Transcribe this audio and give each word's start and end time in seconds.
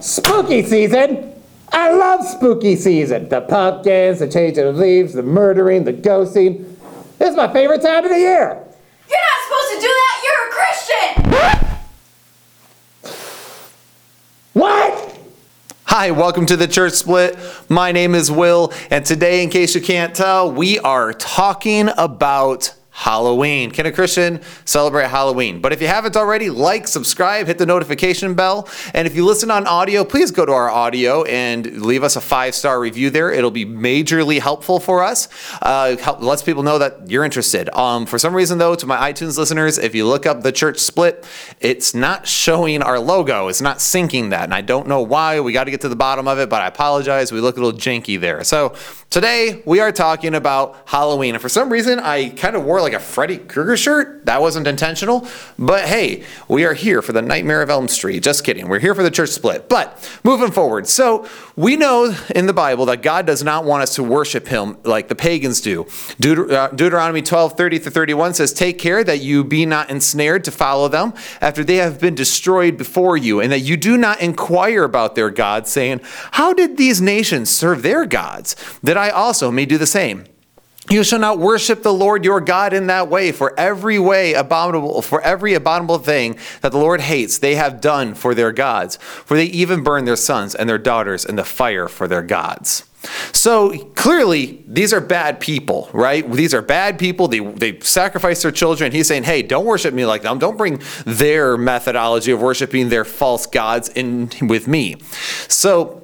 Spooky 0.00 0.64
season! 0.64 1.34
I 1.70 1.92
love 1.92 2.26
spooky 2.26 2.74
season. 2.74 3.28
The 3.28 3.42
pumpkins, 3.42 4.18
the 4.18 4.26
changing 4.26 4.64
of 4.64 4.74
leaves, 4.76 5.12
the 5.12 5.22
murdering, 5.22 5.84
the 5.84 5.92
ghosting. 5.92 6.74
This 7.20 7.30
is 7.30 7.36
my 7.36 7.52
favorite 7.52 7.80
time 7.80 8.04
of 8.04 8.10
the 8.10 8.18
year. 8.18 8.67
Hi, 15.90 16.10
welcome 16.10 16.44
to 16.44 16.54
the 16.54 16.68
Church 16.68 16.92
Split. 16.92 17.38
My 17.70 17.92
name 17.92 18.14
is 18.14 18.30
Will, 18.30 18.74
and 18.90 19.06
today, 19.06 19.42
in 19.42 19.48
case 19.48 19.74
you 19.74 19.80
can't 19.80 20.14
tell, 20.14 20.52
we 20.52 20.78
are 20.80 21.14
talking 21.14 21.88
about 21.96 22.74
Halloween. 22.98 23.70
Can 23.70 23.86
a 23.86 23.92
Christian 23.92 24.40
celebrate 24.64 25.06
Halloween? 25.06 25.60
But 25.60 25.72
if 25.72 25.80
you 25.80 25.86
haven't 25.86 26.16
already, 26.16 26.50
like, 26.50 26.88
subscribe, 26.88 27.46
hit 27.46 27.56
the 27.56 27.64
notification 27.64 28.34
bell. 28.34 28.68
And 28.92 29.06
if 29.06 29.14
you 29.14 29.24
listen 29.24 29.52
on 29.52 29.68
audio, 29.68 30.04
please 30.04 30.32
go 30.32 30.44
to 30.44 30.50
our 30.50 30.68
audio 30.68 31.22
and 31.22 31.80
leave 31.80 32.02
us 32.02 32.16
a 32.16 32.20
five 32.20 32.56
star 32.56 32.80
review 32.80 33.10
there. 33.10 33.30
It'll 33.30 33.52
be 33.52 33.64
majorly 33.64 34.40
helpful 34.40 34.80
for 34.80 35.04
us. 35.04 35.28
Uh, 35.62 35.96
help, 35.96 36.20
lets 36.22 36.42
people 36.42 36.64
know 36.64 36.78
that 36.78 37.08
you're 37.08 37.22
interested. 37.22 37.68
Um, 37.78 38.04
for 38.04 38.18
some 38.18 38.34
reason, 38.34 38.58
though, 38.58 38.74
to 38.74 38.84
my 38.84 39.12
iTunes 39.12 39.38
listeners, 39.38 39.78
if 39.78 39.94
you 39.94 40.04
look 40.04 40.26
up 40.26 40.42
the 40.42 40.50
Church 40.50 40.78
Split, 40.80 41.24
it's 41.60 41.94
not 41.94 42.26
showing 42.26 42.82
our 42.82 42.98
logo. 42.98 43.46
It's 43.46 43.60
not 43.60 43.78
syncing 43.78 44.30
that. 44.30 44.42
And 44.42 44.54
I 44.54 44.60
don't 44.60 44.88
know 44.88 45.02
why. 45.02 45.38
We 45.38 45.52
got 45.52 45.64
to 45.64 45.70
get 45.70 45.82
to 45.82 45.88
the 45.88 45.94
bottom 45.94 46.26
of 46.26 46.40
it, 46.40 46.48
but 46.48 46.62
I 46.62 46.66
apologize. 46.66 47.30
We 47.30 47.40
look 47.40 47.58
a 47.58 47.60
little 47.60 47.78
janky 47.78 48.18
there. 48.18 48.42
So 48.42 48.74
today 49.08 49.62
we 49.64 49.78
are 49.78 49.92
talking 49.92 50.34
about 50.34 50.82
Halloween. 50.86 51.36
And 51.36 51.40
for 51.40 51.48
some 51.48 51.70
reason, 51.70 52.00
I 52.00 52.30
kind 52.30 52.56
of 52.56 52.64
wore 52.64 52.80
like 52.80 52.87
a 52.92 53.00
Freddy 53.00 53.38
Krueger 53.38 53.76
shirt. 53.76 54.26
That 54.26 54.40
wasn't 54.40 54.66
intentional. 54.66 55.26
But 55.58 55.84
hey, 55.84 56.24
we 56.48 56.64
are 56.64 56.74
here 56.74 57.02
for 57.02 57.12
the 57.12 57.22
Nightmare 57.22 57.62
of 57.62 57.70
Elm 57.70 57.88
Street. 57.88 58.22
Just 58.22 58.44
kidding. 58.44 58.68
We're 58.68 58.78
here 58.78 58.94
for 58.94 59.02
the 59.02 59.10
church 59.10 59.30
split. 59.30 59.68
But 59.68 60.20
moving 60.24 60.50
forward. 60.50 60.86
So 60.86 61.28
we 61.56 61.76
know 61.76 62.14
in 62.34 62.46
the 62.46 62.52
Bible 62.52 62.86
that 62.86 63.02
God 63.02 63.26
does 63.26 63.42
not 63.42 63.64
want 63.64 63.82
us 63.82 63.94
to 63.96 64.02
worship 64.02 64.46
him 64.48 64.76
like 64.84 65.08
the 65.08 65.14
pagans 65.14 65.60
do. 65.60 65.84
Deut- 66.20 66.50
uh, 66.50 66.68
Deuteronomy 66.68 67.22
12, 67.22 67.56
30 67.56 67.78
to 67.80 67.90
31 67.90 68.34
says, 68.34 68.52
Take 68.52 68.78
care 68.78 69.02
that 69.04 69.20
you 69.20 69.44
be 69.44 69.66
not 69.66 69.90
ensnared 69.90 70.44
to 70.44 70.50
follow 70.50 70.88
them 70.88 71.14
after 71.40 71.64
they 71.64 71.76
have 71.76 72.00
been 72.00 72.14
destroyed 72.14 72.76
before 72.76 73.16
you, 73.16 73.40
and 73.40 73.50
that 73.52 73.60
you 73.60 73.76
do 73.76 73.96
not 73.96 74.20
inquire 74.20 74.84
about 74.84 75.14
their 75.14 75.30
gods, 75.30 75.70
saying, 75.70 76.00
How 76.32 76.52
did 76.52 76.76
these 76.76 77.00
nations 77.00 77.50
serve 77.50 77.82
their 77.82 78.06
gods? 78.06 78.56
That 78.82 78.96
I 78.96 79.10
also 79.10 79.50
may 79.50 79.66
do 79.66 79.78
the 79.78 79.86
same. 79.86 80.24
You 80.90 81.04
shall 81.04 81.18
not 81.18 81.38
worship 81.38 81.82
the 81.82 81.92
Lord 81.92 82.24
your 82.24 82.40
God 82.40 82.72
in 82.72 82.86
that 82.86 83.08
way, 83.08 83.30
for 83.32 83.58
every 83.58 83.98
way 83.98 84.32
abominable, 84.34 85.02
for 85.02 85.20
every 85.20 85.54
abominable 85.54 85.98
thing 85.98 86.38
that 86.62 86.72
the 86.72 86.78
Lord 86.78 87.02
hates, 87.02 87.38
they 87.38 87.56
have 87.56 87.80
done 87.80 88.14
for 88.14 88.34
their 88.34 88.52
gods. 88.52 88.96
For 88.96 89.36
they 89.36 89.44
even 89.46 89.82
burn 89.82 90.06
their 90.06 90.16
sons 90.16 90.54
and 90.54 90.68
their 90.68 90.78
daughters 90.78 91.24
in 91.24 91.36
the 91.36 91.44
fire 91.44 91.88
for 91.88 92.08
their 92.08 92.22
gods. 92.22 92.84
So 93.32 93.78
clearly, 93.94 94.64
these 94.66 94.92
are 94.92 95.00
bad 95.00 95.40
people, 95.40 95.88
right? 95.92 96.28
These 96.30 96.52
are 96.52 96.62
bad 96.62 96.98
people. 96.98 97.28
They, 97.28 97.40
they 97.40 97.78
sacrifice 97.80 98.42
their 98.42 98.50
children. 98.50 98.90
He's 98.90 99.06
saying, 99.06 99.22
hey, 99.22 99.42
don't 99.42 99.66
worship 99.66 99.94
me 99.94 100.04
like 100.04 100.22
them. 100.22 100.38
Don't 100.38 100.56
bring 100.56 100.82
their 101.04 101.56
methodology 101.56 102.32
of 102.32 102.40
worshiping 102.40 102.88
their 102.88 103.04
false 103.04 103.46
gods 103.46 103.88
in 103.90 104.30
with 104.42 104.66
me. 104.66 104.96
So, 105.48 106.02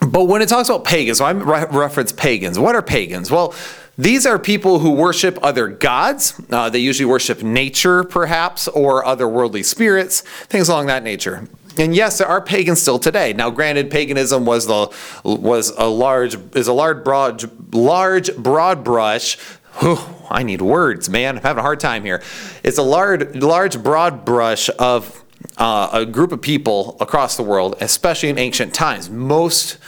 but 0.00 0.24
when 0.24 0.40
it 0.40 0.48
talks 0.48 0.68
about 0.68 0.84
pagans, 0.84 1.18
so 1.18 1.24
I 1.24 1.32
re- 1.32 1.66
reference 1.70 2.12
pagans. 2.12 2.58
What 2.58 2.74
are 2.74 2.82
pagans? 2.82 3.30
Well, 3.30 3.54
these 3.96 4.26
are 4.26 4.38
people 4.38 4.80
who 4.80 4.90
worship 4.90 5.38
other 5.42 5.68
gods. 5.68 6.40
Uh, 6.50 6.68
they 6.68 6.78
usually 6.78 7.06
worship 7.06 7.42
nature, 7.42 8.02
perhaps, 8.04 8.66
or 8.68 9.04
other 9.04 9.28
worldly 9.28 9.62
spirits, 9.62 10.20
things 10.20 10.68
along 10.68 10.86
that 10.86 11.02
nature. 11.02 11.48
And 11.76 11.94
yes, 11.94 12.18
there 12.18 12.28
are 12.28 12.40
pagans 12.40 12.80
still 12.80 12.98
today. 12.98 13.32
Now, 13.32 13.50
granted, 13.50 13.90
paganism 13.90 14.44
was 14.44 14.66
the 14.66 14.94
was 15.24 15.70
a 15.70 15.86
large 15.86 16.36
is 16.54 16.68
a 16.68 16.72
large 16.72 17.02
broad 17.02 17.74
large 17.74 18.34
broad 18.36 18.84
brush. 18.84 19.36
Whew, 19.80 19.98
I 20.30 20.44
need 20.44 20.62
words, 20.62 21.08
man. 21.08 21.36
I'm 21.36 21.42
having 21.42 21.58
a 21.58 21.62
hard 21.62 21.80
time 21.80 22.04
here. 22.04 22.22
It's 22.62 22.78
a 22.78 22.82
large 22.82 23.34
large 23.34 23.82
broad 23.82 24.24
brush 24.24 24.70
of 24.78 25.24
uh, 25.56 25.90
a 25.92 26.06
group 26.06 26.30
of 26.30 26.40
people 26.40 26.96
across 27.00 27.36
the 27.36 27.42
world, 27.42 27.76
especially 27.80 28.28
in 28.28 28.38
ancient 28.38 28.72
times. 28.72 29.10
Most 29.10 29.78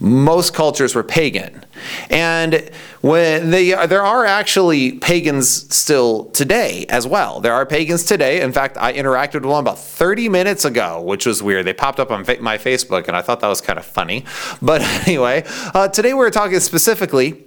most 0.00 0.54
cultures 0.54 0.94
were 0.94 1.02
pagan, 1.02 1.64
and 2.08 2.70
when 3.02 3.50
they 3.50 3.70
there 3.86 4.02
are 4.02 4.24
actually 4.24 4.92
pagans 4.92 5.74
still 5.74 6.24
today 6.26 6.86
as 6.88 7.06
well. 7.06 7.40
There 7.40 7.52
are 7.52 7.66
pagans 7.66 8.04
today. 8.04 8.40
In 8.40 8.52
fact, 8.52 8.78
I 8.78 8.94
interacted 8.94 9.34
with 9.34 9.44
one 9.44 9.60
about 9.60 9.78
30 9.78 10.28
minutes 10.30 10.64
ago, 10.64 11.02
which 11.02 11.26
was 11.26 11.42
weird. 11.42 11.66
They 11.66 11.74
popped 11.74 12.00
up 12.00 12.10
on 12.10 12.24
my 12.40 12.56
Facebook, 12.56 13.08
and 13.08 13.16
I 13.16 13.20
thought 13.20 13.40
that 13.40 13.48
was 13.48 13.60
kind 13.60 13.78
of 13.78 13.84
funny. 13.84 14.24
But 14.62 14.80
anyway, 15.06 15.44
uh, 15.74 15.88
today 15.88 16.14
we're 16.14 16.30
talking 16.30 16.60
specifically 16.60 17.44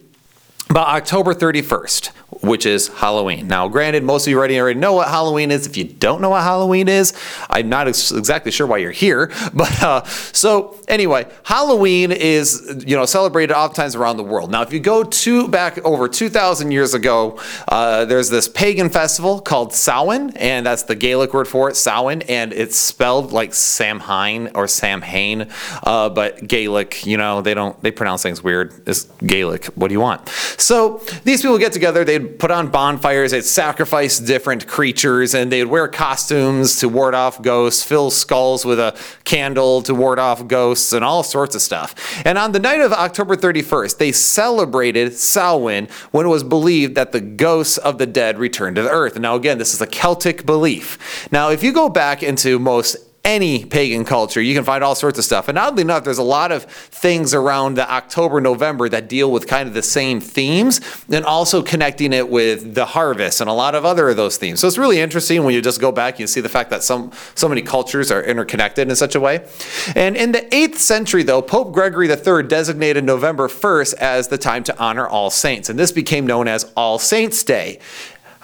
about 0.69 0.87
October 0.87 1.33
31st, 1.33 2.11
which 2.43 2.65
is 2.65 2.89
Halloween. 2.89 3.47
Now, 3.47 3.69
granted, 3.69 4.03
most 4.03 4.27
of 4.27 4.31
you 4.31 4.37
already 4.37 4.59
already 4.59 4.79
know 4.79 4.91
what 4.91 5.07
Halloween 5.07 5.49
is. 5.49 5.65
If 5.65 5.77
you 5.77 5.85
don't 5.85 6.21
know 6.21 6.29
what 6.29 6.43
Halloween 6.43 6.89
is, 6.89 7.13
I'm 7.49 7.69
not 7.69 7.87
ex- 7.87 8.11
exactly 8.11 8.51
sure 8.51 8.67
why 8.67 8.77
you're 8.77 8.91
here. 8.91 9.31
But 9.53 9.83
uh, 9.83 10.03
so 10.03 10.79
anyway, 10.87 11.27
Halloween 11.43 12.11
is 12.11 12.83
you 12.85 12.95
know 12.97 13.05
celebrated 13.05 13.53
oftentimes 13.53 13.95
around 13.95 14.17
the 14.17 14.23
world. 14.23 14.51
Now, 14.51 14.63
if 14.63 14.73
you 14.73 14.79
go 14.79 15.03
to 15.03 15.47
back 15.47 15.77
over 15.85 16.07
2,000 16.07 16.71
years 16.71 16.93
ago, 16.93 17.39
uh, 17.67 18.05
there's 18.05 18.29
this 18.29 18.49
pagan 18.49 18.89
festival 18.89 19.39
called 19.39 19.73
Samhain, 19.73 20.31
and 20.35 20.65
that's 20.65 20.83
the 20.83 20.95
Gaelic 20.95 21.33
word 21.33 21.47
for 21.47 21.69
it, 21.69 21.75
Samhain, 21.75 22.23
and 22.23 22.51
it's 22.51 22.75
spelled 22.75 23.31
like 23.31 23.53
Samhain 23.53 24.49
or 24.55 24.67
Samhain, 24.67 25.49
uh, 25.83 26.09
but 26.09 26.45
Gaelic. 26.47 27.05
You 27.05 27.17
know, 27.17 27.41
they 27.41 27.53
don't 27.53 27.79
they 27.83 27.91
pronounce 27.91 28.23
things 28.23 28.43
weird. 28.43 28.73
It's 28.87 29.03
Gaelic. 29.25 29.65
What 29.75 29.89
do 29.89 29.93
you 29.93 30.01
want? 30.01 30.27
So 30.57 30.97
these 31.23 31.41
people 31.41 31.59
get 31.59 31.73
together, 31.73 32.03
they'd 32.03 32.32
put 32.39 32.51
on 32.51 32.69
bonfires, 32.69 33.31
they'd 33.31 33.43
sacrifice 33.43 34.19
different 34.19 34.67
creatures, 34.67 35.33
and 35.33 35.51
they'd 35.51 35.65
wear 35.65 35.87
costumes 35.87 36.79
to 36.79 36.89
ward 36.89 37.15
off 37.15 37.41
ghosts, 37.41 37.83
fill 37.83 38.11
skulls 38.11 38.65
with 38.65 38.79
a 38.79 38.97
candle 39.23 39.81
to 39.83 39.95
ward 39.95 40.19
off 40.19 40.47
ghosts, 40.47 40.93
and 40.93 41.03
all 41.05 41.23
sorts 41.23 41.55
of 41.55 41.61
stuff. 41.61 41.95
And 42.25 42.37
on 42.37 42.51
the 42.51 42.59
night 42.59 42.81
of 42.81 42.91
October 42.91 43.35
31st, 43.35 43.97
they 43.97 44.11
celebrated 44.11 45.13
Samhain 45.13 45.87
when 46.11 46.25
it 46.25 46.29
was 46.29 46.43
believed 46.43 46.95
that 46.95 47.11
the 47.11 47.21
ghosts 47.21 47.77
of 47.77 47.97
the 47.97 48.07
dead 48.07 48.37
returned 48.37 48.75
to 48.75 48.81
the 48.81 48.89
earth. 48.89 49.17
Now, 49.19 49.35
again, 49.35 49.57
this 49.57 49.73
is 49.73 49.81
a 49.81 49.87
Celtic 49.87 50.45
belief. 50.45 51.27
Now, 51.31 51.49
if 51.49 51.63
you 51.63 51.71
go 51.71 51.89
back 51.89 52.23
into 52.23 52.59
most 52.59 52.97
any 53.25 53.63
pagan 53.63 54.03
culture, 54.03 54.41
you 54.41 54.53
can 54.53 54.65
find 54.65 54.83
all 54.83 54.95
sorts 54.95 55.17
of 55.17 55.23
stuff. 55.23 55.47
And 55.47 55.57
oddly 55.57 55.81
enough, 55.81 56.03
there's 56.03 56.17
a 56.17 56.23
lot 56.23 56.51
of 56.51 56.65
things 56.65 57.33
around 57.33 57.75
the 57.75 57.89
October, 57.89 58.41
November 58.41 58.89
that 58.89 59.07
deal 59.07 59.31
with 59.31 59.47
kind 59.47 59.65
of 59.65 59.73
the 59.73 59.81
same 59.81 60.19
themes 60.19 60.81
and 61.09 61.23
also 61.23 61.63
connecting 61.63 62.11
it 62.11 62.27
with 62.27 62.75
the 62.75 62.85
harvest 62.85 63.39
and 63.39 63.49
a 63.49 63.53
lot 63.53 63.75
of 63.75 63.85
other 63.85 64.09
of 64.09 64.17
those 64.17 64.35
themes. 64.35 64.59
So 64.59 64.67
it's 64.67 64.77
really 64.77 64.99
interesting 64.99 65.45
when 65.45 65.53
you 65.53 65.61
just 65.61 65.79
go 65.79 65.89
back, 65.89 66.19
you 66.19 66.27
see 66.27 66.41
the 66.41 66.49
fact 66.49 66.69
that 66.71 66.83
some 66.83 67.11
so 67.33 67.47
many 67.47 67.61
cultures 67.61 68.11
are 68.11 68.21
interconnected 68.21 68.89
in 68.89 68.95
such 68.97 69.15
a 69.15 69.21
way. 69.21 69.47
And 69.95 70.17
in 70.17 70.33
the 70.33 70.41
8th 70.41 70.75
century, 70.75 71.23
though, 71.23 71.41
Pope 71.41 71.71
Gregory 71.71 72.09
III 72.09 72.43
designated 72.43 73.05
November 73.05 73.47
1st 73.47 73.93
as 73.95 74.27
the 74.27 74.37
time 74.37 74.65
to 74.65 74.77
honor 74.77 75.07
all 75.07 75.29
saints. 75.29 75.69
And 75.69 75.79
this 75.79 75.93
became 75.93 76.27
known 76.27 76.49
as 76.49 76.73
All 76.75 76.99
Saints' 76.99 77.41
Day. 77.45 77.79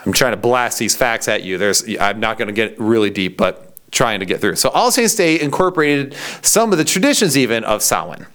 I'm 0.05 0.13
trying 0.13 0.31
to 0.31 0.37
blast 0.37 0.79
these 0.79 0.95
facts 0.95 1.27
at 1.27 1.43
you. 1.43 1.57
There's 1.57 1.83
I'm 1.99 2.21
not 2.21 2.37
going 2.37 2.47
to 2.47 2.53
get 2.53 2.79
really 2.79 3.09
deep, 3.09 3.35
but 3.35 3.68
trying 3.91 4.19
to 4.19 4.25
get 4.25 4.41
through. 4.41 4.55
So 4.55 4.69
All 4.69 4.91
Saints 4.91 5.15
Day 5.15 5.39
incorporated 5.39 6.15
some 6.41 6.71
of 6.71 6.77
the 6.77 6.85
traditions 6.85 7.37
even 7.37 7.63
of 7.63 7.81
Samhain. 7.81 8.25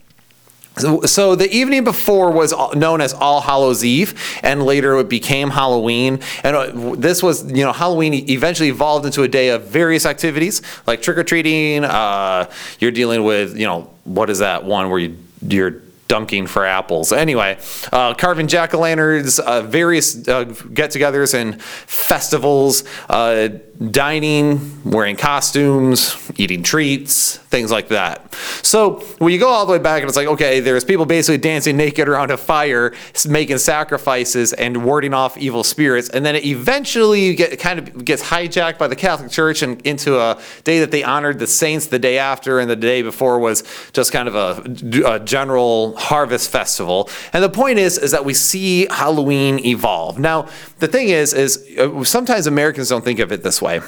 So, 0.77 1.03
so 1.03 1.37
the 1.37 1.49
evening 1.55 1.85
before 1.85 2.33
was 2.33 2.53
known 2.75 3.01
as 3.01 3.15
All 3.15 3.41
Hallows 3.41 3.85
Eve, 3.85 4.41
and 4.43 4.65
later 4.65 4.97
it 4.99 5.09
became 5.09 5.51
Halloween. 5.51 6.19
And 6.43 6.56
uh, 6.56 6.97
this 6.97 7.23
was, 7.23 7.45
you 7.45 7.62
know, 7.62 7.73
Halloween 7.73 8.29
eventually 8.29 8.71
evolved 8.71 9.06
into 9.06 9.23
a 9.23 9.29
day 9.29 9.51
of 9.51 9.69
various 9.69 10.05
activities 10.05 10.62
like 10.87 11.01
trick 11.01 11.17
or 11.17 11.23
treating. 11.23 11.85
Uh, 11.85 12.51
you're 12.81 12.91
dealing 12.91 13.23
with, 13.23 13.56
you 13.56 13.67
know, 13.67 13.89
what 14.03 14.31
is 14.31 14.41
that 14.41 14.65
one 14.65 14.91
where 14.91 14.99
you 14.99 15.17
you're 15.47 15.83
dunking 16.09 16.47
for 16.47 16.65
apples. 16.67 17.12
Anyway, 17.12 17.59
uh, 17.93 18.15
carving 18.15 18.47
jack 18.47 18.75
o' 18.75 18.79
lanterns, 18.79 19.39
uh, 19.39 19.62
various 19.62 20.29
uh, 20.29 20.45
get 20.45 20.91
togethers 20.91 21.35
and 21.35 21.62
festivals, 21.62 22.85
uh, 23.09 23.49
dining, 23.91 24.83
wearing 24.85 25.17
costumes, 25.17 26.31
eating 26.37 26.62
treats, 26.62 27.39
things 27.39 27.71
like 27.71 27.89
that. 27.89 28.35
So 28.62 29.01
when 29.19 29.33
you 29.33 29.39
go 29.39 29.49
all 29.49 29.67
the 29.67 29.73
way 29.73 29.79
back, 29.79 30.03
and 30.03 30.09
it's 30.09 30.17
like, 30.17 30.29
okay, 30.29 30.61
there's 30.61 30.85
people 30.85 31.06
basically 31.06 31.39
dancing 31.39 31.77
naked 31.77 32.09
around 32.09 32.31
a 32.31 32.37
fire, 32.37 32.93
making 33.29 33.59
sacrifices 33.59 34.53
and 34.53 34.85
warding 34.85 35.15
off 35.15 35.37
evil 35.39 35.65
spirits, 35.65 36.09
and 36.11 36.25
then 36.25 36.37
it 36.37 36.45
eventually 36.45 37.35
get, 37.35 37.59
kind 37.59 37.79
of 37.79 38.05
gets 38.05 38.23
hijacked 38.23 38.79
by 38.79 38.89
the 38.89 38.97
Catholic 38.97 39.31
Church 39.31 39.62
and 39.62 39.81
into 39.83 40.21
a 40.21 40.41
day 40.65 40.81
that 40.81 40.91
they 40.91 41.03
honored 41.03 41.39
the 41.39 41.47
saints 41.47 41.87
the 41.87 41.99
day 41.99 42.19
after, 42.19 42.61
and 42.61 42.71
the 42.71 42.77
day 42.77 43.03
before 43.03 43.39
was 43.39 43.65
just 43.93 44.12
kind 44.12 44.29
of 44.29 44.35
a, 44.35 45.15
a 45.15 45.21
general 45.21 45.94
harvest 45.96 46.50
festival. 46.50 47.08
And 47.32 47.43
the 47.43 47.49
point 47.49 47.79
is, 47.79 47.99
is 47.99 48.11
that 48.11 48.25
we 48.25 48.35
see 48.35 48.87
Halloween 48.91 49.64
evolve. 49.64 50.19
Now, 50.19 50.49
the 50.79 50.88
thing 50.88 51.08
is, 51.08 51.32
is 51.32 51.67
uh, 51.79 52.05
sometimes 52.05 52.46
Americans 52.46 52.88
don't 52.88 53.05
think 53.05 53.19
of 53.19 53.32
it 53.32 53.43
this 53.43 53.61
way 53.61 53.81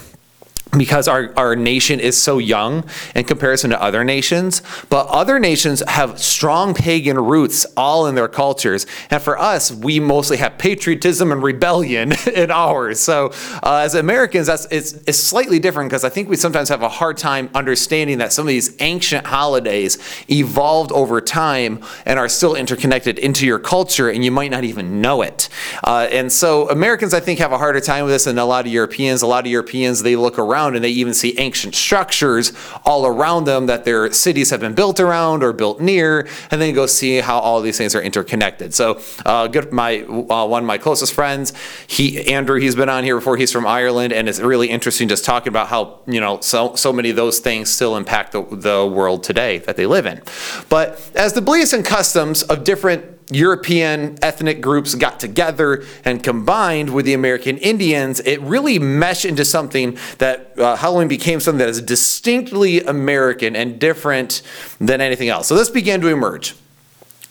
because 0.72 1.08
our, 1.08 1.32
our 1.36 1.56
nation 1.56 2.00
is 2.00 2.20
so 2.20 2.38
young 2.38 2.84
in 3.14 3.24
comparison 3.24 3.70
to 3.70 3.80
other 3.82 4.04
nations. 4.04 4.62
But 4.90 5.06
other 5.08 5.38
nations 5.38 5.82
have 5.86 6.18
strong 6.18 6.74
pagan 6.74 7.16
roots 7.18 7.66
all 7.76 8.06
in 8.06 8.14
their 8.14 8.28
cultures. 8.28 8.86
And 9.10 9.22
for 9.22 9.38
us, 9.38 9.72
we 9.72 10.00
mostly 10.00 10.36
have 10.38 10.58
patriotism 10.58 11.32
and 11.32 11.42
rebellion 11.42 12.12
in 12.34 12.50
ours. 12.50 13.00
So 13.00 13.32
uh, 13.62 13.82
as 13.84 13.94
Americans, 13.94 14.48
that's 14.48 14.66
it's, 14.70 14.92
it's 15.06 15.18
slightly 15.18 15.58
different 15.58 15.88
because 15.88 16.04
I 16.04 16.08
think 16.08 16.28
we 16.28 16.36
sometimes 16.36 16.68
have 16.68 16.82
a 16.82 16.88
hard 16.88 17.16
time 17.16 17.48
understanding 17.54 18.18
that 18.18 18.32
some 18.32 18.44
of 18.44 18.48
these 18.48 18.76
ancient 18.80 19.26
holidays 19.26 19.98
evolved 20.28 20.92
over 20.92 21.20
time 21.20 21.82
and 22.04 22.18
are 22.18 22.28
still 22.28 22.54
interconnected 22.54 23.18
into 23.18 23.46
your 23.46 23.58
culture, 23.58 24.10
and 24.10 24.24
you 24.24 24.30
might 24.30 24.50
not 24.50 24.64
even 24.64 25.00
know 25.00 25.22
it. 25.22 25.48
Uh, 25.84 26.08
and 26.10 26.30
so 26.30 26.68
Americans, 26.70 27.14
I 27.14 27.20
think, 27.20 27.38
have 27.38 27.52
a 27.52 27.58
harder 27.58 27.80
time 27.80 28.04
with 28.04 28.12
this 28.12 28.24
than 28.24 28.38
a 28.38 28.44
lot 28.44 28.66
of 28.66 28.72
Europeans. 28.72 29.22
A 29.22 29.26
lot 29.26 29.46
of 29.46 29.50
Europeans, 29.50 30.02
they 30.02 30.16
look 30.16 30.38
around 30.38 30.55
and 30.56 30.84
they 30.84 30.90
even 30.90 31.14
see 31.14 31.38
ancient 31.38 31.74
structures 31.74 32.52
all 32.84 33.06
around 33.06 33.44
them 33.44 33.66
that 33.66 33.84
their 33.84 34.10
cities 34.12 34.50
have 34.50 34.60
been 34.60 34.74
built 34.74 35.00
around 35.00 35.42
or 35.42 35.52
built 35.52 35.80
near, 35.80 36.26
and 36.50 36.60
then 36.60 36.74
go 36.74 36.86
see 36.86 37.18
how 37.18 37.38
all 37.38 37.60
these 37.60 37.78
things 37.78 37.94
are 37.94 38.02
interconnected. 38.02 38.74
So, 38.74 39.00
uh, 39.24 39.46
good, 39.48 39.72
my 39.72 40.00
uh, 40.02 40.46
one 40.46 40.62
of 40.62 40.66
my 40.66 40.78
closest 40.78 41.12
friends, 41.12 41.52
he 41.86 42.26
Andrew, 42.32 42.58
he's 42.58 42.74
been 42.74 42.88
on 42.88 43.04
here 43.04 43.16
before. 43.16 43.36
He's 43.36 43.52
from 43.52 43.66
Ireland, 43.66 44.12
and 44.12 44.28
it's 44.28 44.40
really 44.40 44.68
interesting 44.68 45.08
just 45.08 45.24
talking 45.24 45.48
about 45.48 45.68
how 45.68 46.00
you 46.06 46.20
know 46.20 46.40
so 46.40 46.74
so 46.74 46.92
many 46.92 47.10
of 47.10 47.16
those 47.16 47.38
things 47.40 47.70
still 47.70 47.96
impact 47.96 48.32
the, 48.32 48.42
the 48.42 48.86
world 48.86 49.22
today 49.22 49.58
that 49.58 49.76
they 49.76 49.86
live 49.86 50.06
in. 50.06 50.22
But 50.68 51.10
as 51.14 51.32
the 51.32 51.42
beliefs 51.42 51.72
and 51.72 51.84
customs 51.84 52.42
of 52.44 52.64
different 52.64 53.15
European 53.30 54.18
ethnic 54.22 54.60
groups 54.60 54.94
got 54.94 55.18
together 55.18 55.84
and 56.04 56.22
combined 56.22 56.94
with 56.94 57.06
the 57.06 57.14
American 57.14 57.58
Indians, 57.58 58.20
it 58.20 58.40
really 58.40 58.78
meshed 58.78 59.24
into 59.24 59.44
something 59.44 59.98
that 60.18 60.58
uh, 60.58 60.76
Halloween 60.76 61.08
became 61.08 61.40
something 61.40 61.58
that 61.58 61.68
is 61.68 61.82
distinctly 61.82 62.82
American 62.82 63.56
and 63.56 63.80
different 63.80 64.42
than 64.80 65.00
anything 65.00 65.28
else. 65.28 65.48
So 65.48 65.56
this 65.56 65.70
began 65.70 66.00
to 66.02 66.08
emerge. 66.08 66.54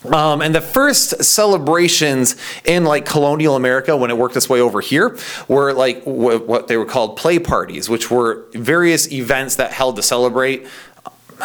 Um, 0.06 0.42
and 0.42 0.54
the 0.54 0.62
first 0.62 1.24
celebrations 1.24 2.36
in 2.64 2.84
like 2.84 3.06
colonial 3.06 3.56
America, 3.56 3.96
when 3.98 4.12
it 4.12 4.18
worked 4.18 4.36
its 4.36 4.50
way 4.50 4.60
over 4.60 4.82
here, 4.82 5.18
were 5.48 5.74
like 5.74 6.04
wh- 6.04 6.48
what 6.48 6.68
they 6.68 6.78
were 6.78 6.86
called 6.86 7.18
play 7.18 7.40
parties, 7.40 7.90
which 7.90 8.12
were 8.12 8.46
various 8.54 9.12
events 9.12 9.56
that 9.56 9.72
held 9.72 9.96
to 9.96 10.04
celebrate, 10.04 10.68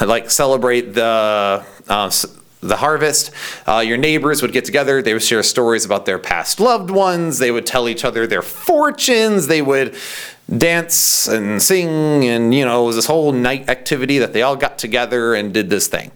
like 0.05 0.31
celebrate 0.31 0.93
the 0.93 1.65
uh, 1.89 2.11
the 2.61 2.77
harvest. 2.77 3.31
Uh, 3.67 3.79
your 3.79 3.97
neighbors 3.97 4.43
would 4.43 4.53
get 4.53 4.65
together. 4.65 5.03
They 5.03 5.13
would 5.13 5.23
share 5.23 5.43
stories 5.43 5.85
about 5.85 6.07
their 6.07 6.19
past 6.19 6.61
loved 6.61 6.91
ones. 6.91 7.39
They 7.39 7.51
would 7.51 7.67
tell 7.67 7.89
each 7.89 8.05
other 8.05 8.27
their 8.27 8.43
fortunes. 8.43 9.47
They 9.47 9.63
would 9.63 9.97
dance 10.57 11.29
and 11.29 11.63
sing 11.63 12.25
and 12.25 12.53
you 12.55 12.65
know 12.65 12.83
it 12.83 12.87
was 12.87 12.97
this 12.97 13.07
whole 13.07 13.33
night 13.33 13.69
activity 13.69 14.19
that 14.19 14.33
they 14.33 14.43
all 14.43 14.57
got 14.57 14.79
together 14.79 15.35
and 15.35 15.55
did 15.55 15.71
this 15.71 15.87
thing. 15.87 16.11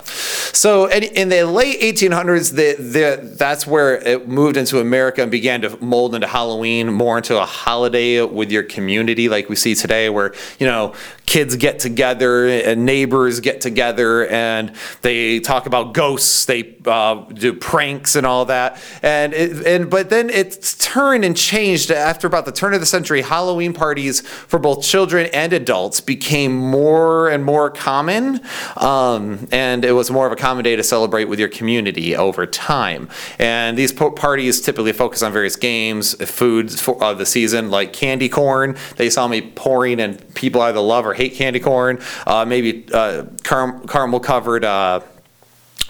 So 0.53 0.87
in, 0.87 1.29
the 1.29 1.45
late 1.45 1.81
1800s 1.81 2.55
the, 2.55 2.83
the, 2.83 3.37
that's 3.37 3.67
where 3.67 3.97
it 3.97 4.29
moved 4.29 4.57
into 4.57 4.79
america 4.79 5.23
and 5.23 5.31
began 5.31 5.61
to 5.63 5.83
mold 5.83 6.15
into 6.15 6.27
halloween 6.27 6.93
more 6.93 7.17
into 7.17 7.41
a 7.41 7.45
holiday 7.45 8.23
with 8.23 8.51
your 8.51 8.63
community 8.63 9.29
like 9.29 9.49
we 9.49 9.57
see 9.57 9.75
today 9.75 10.11
where 10.11 10.35
you 10.59 10.67
know 10.67 10.95
kids 11.27 11.57
get 11.57 11.79
together 11.79 12.47
and 12.47 12.85
neighbors 12.85 13.41
get 13.41 13.61
together 13.61 14.27
and 14.27 14.73
they 15.03 15.41
talk 15.41 15.67
about 15.67 15.95
ghosts 15.95 16.45
they 16.45 16.75
uh, 16.87 17.15
do 17.33 17.53
pranks 17.53 18.17
and 18.17 18.27
all 18.27 18.45
that. 18.47 18.83
And 19.03 19.33
it, 19.33 19.67
and 19.67 19.91
but 19.91 20.11
then 20.11 20.31
it's 20.31 20.77
turned 20.77 21.25
and 21.25 21.37
changed 21.37 21.91
after 21.91 22.27
about 22.27 22.45
the 22.45 22.53
turn 22.53 22.75
of 22.75 22.81
the 22.81 22.87
century 22.87 23.23
halloween 23.23 23.73
parties 23.73 24.23
for 24.25 24.59
both 24.59 24.83
children 24.83 25.29
and 25.33 25.53
adults 25.53 26.01
became 26.01 26.55
more 26.55 27.29
and 27.29 27.45
more 27.45 27.71
common 27.71 28.41
um, 28.77 29.47
and 29.53 29.85
it 29.85 29.93
was 29.93 30.11
more 30.11 30.27
of 30.27 30.33
a 30.33 30.37
common 30.37 30.65
day 30.65 30.77
to 30.77 30.83
celebrate 30.83 31.25
with 31.25 31.39
your 31.39 31.49
community 31.49 32.17
over 32.17 32.47
time. 32.47 33.09
And 33.39 33.79
these 33.79 33.93
po- 33.93 34.11
parties 34.11 34.61
typically 34.61 34.93
focus 34.93 35.23
on 35.23 35.33
various 35.33 35.57
games 35.57 36.15
foods 36.29 36.81
for, 36.81 37.03
of 37.03 37.19
the 37.19 37.27
season 37.27 37.71
like 37.71 37.93
candy 37.93 38.29
corn. 38.29 38.77
They 38.97 39.11
saw 39.11 39.29
me 39.29 39.41
pouring 39.41 40.01
and 40.01 40.35
people 40.35 40.61
either 40.63 40.81
love 40.81 41.07
or 41.07 41.15
hate 41.15 41.35
candy 41.35 41.61
corn 41.61 42.01
uh, 42.27 42.45
maybe 42.45 42.87
uh, 42.93 43.25
car- 43.43 43.81
caramel 43.87 44.21
covered 44.21 44.65
uh, 44.65 45.01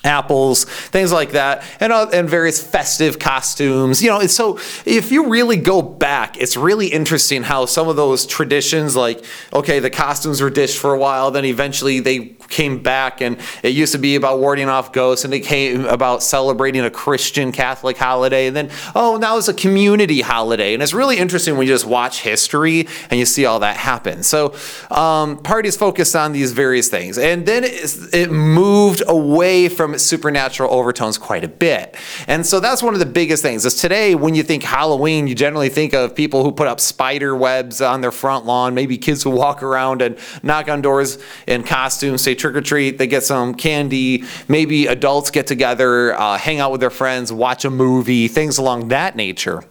apples, 0.04 0.64
things 0.64 1.12
like 1.12 1.32
that, 1.32 1.64
and 1.80 1.92
uh, 1.92 2.08
and 2.12 2.28
various 2.28 2.62
festive 2.62 3.18
costumes. 3.18 4.02
You 4.02 4.10
know, 4.10 4.20
it's 4.20 4.34
so 4.34 4.58
if 4.84 5.10
you 5.10 5.28
really 5.28 5.56
go 5.56 5.82
back, 5.82 6.36
it's 6.38 6.56
really 6.56 6.88
interesting 6.88 7.42
how 7.42 7.66
some 7.66 7.88
of 7.88 7.96
those 7.96 8.26
traditions, 8.26 8.94
like 8.94 9.24
okay, 9.52 9.80
the 9.80 9.90
costumes 9.90 10.40
were 10.40 10.50
dished 10.50 10.78
for 10.78 10.94
a 10.94 10.98
while, 10.98 11.30
then 11.30 11.44
eventually 11.44 12.00
they 12.00 12.36
came 12.48 12.82
back, 12.82 13.20
and 13.20 13.38
it 13.62 13.70
used 13.70 13.92
to 13.92 13.98
be 13.98 14.14
about 14.16 14.38
warding 14.38 14.68
off 14.68 14.92
ghosts, 14.92 15.24
and 15.24 15.32
it 15.32 15.40
came 15.40 15.86
about 15.86 16.22
celebrating 16.22 16.82
a 16.84 16.90
Christian 16.90 17.50
Catholic 17.50 17.96
holiday, 17.96 18.46
and 18.46 18.56
then 18.56 18.70
oh, 18.94 19.16
now 19.16 19.38
it's 19.38 19.48
a 19.48 19.54
community 19.54 20.20
holiday, 20.20 20.74
and 20.74 20.82
it's 20.82 20.94
really 20.94 21.16
interesting 21.16 21.56
when 21.56 21.66
you 21.66 21.72
just 21.72 21.86
watch 21.86 22.20
history 22.20 22.86
and 23.10 23.18
you 23.18 23.26
see 23.26 23.46
all 23.46 23.60
that 23.60 23.76
happen. 23.76 24.22
So 24.22 24.54
um, 24.90 25.38
parties 25.38 25.76
focused 25.76 26.14
on 26.14 26.32
these 26.32 26.52
various 26.52 26.88
things, 26.88 27.18
and 27.18 27.46
then 27.46 27.64
it 27.64 28.30
moved 28.30 29.02
away 29.08 29.68
from 29.68 29.94
supernatural 30.00 30.73
overtones 30.73 31.19
quite 31.19 31.44
a 31.44 31.49
bit. 31.49 31.96
And 32.26 32.46
so 32.46 32.61
that's 32.61 32.82
one 32.82 32.94
of 32.94 33.00
the 33.00 33.06
biggest 33.06 33.43
things. 33.43 33.64
Is 33.64 33.75
today 33.75 34.14
when 34.14 34.35
you 34.35 34.43
think 34.43 34.62
Halloween, 34.62 35.26
you 35.26 35.35
generally 35.35 35.69
think 35.69 35.94
of 35.94 36.14
people 36.14 36.44
who 36.44 36.52
put 36.52 36.69
up 36.69 36.81
spider 36.81 37.35
webs 37.37 37.81
on 37.81 38.00
their 38.00 38.12
front 38.12 38.46
lawn, 38.46 38.75
maybe 38.75 38.99
kids 38.99 39.23
who 39.23 39.31
walk 39.31 39.62
around 39.62 40.02
and 40.02 40.19
knock 40.43 40.69
on 40.69 40.82
doors 40.82 41.19
in 41.46 41.62
costumes, 41.62 42.23
say 42.23 42.35
trick 42.35 42.56
or 42.56 42.61
treat, 42.61 42.99
they 42.99 43.06
get 43.06 43.23
some 43.23 43.55
candy, 43.55 44.25
maybe 44.49 44.87
adults 44.87 45.31
get 45.31 45.46
together, 45.46 46.14
uh, 46.14 46.38
hang 46.38 46.61
out 46.61 46.73
with 46.73 46.81
their 46.81 46.91
friends, 46.91 47.32
watch 47.32 47.64
a 47.64 47.70
movie, 47.70 48.29
things 48.29 48.58
along 48.58 48.88
that 48.88 49.17
nature. 49.17 49.64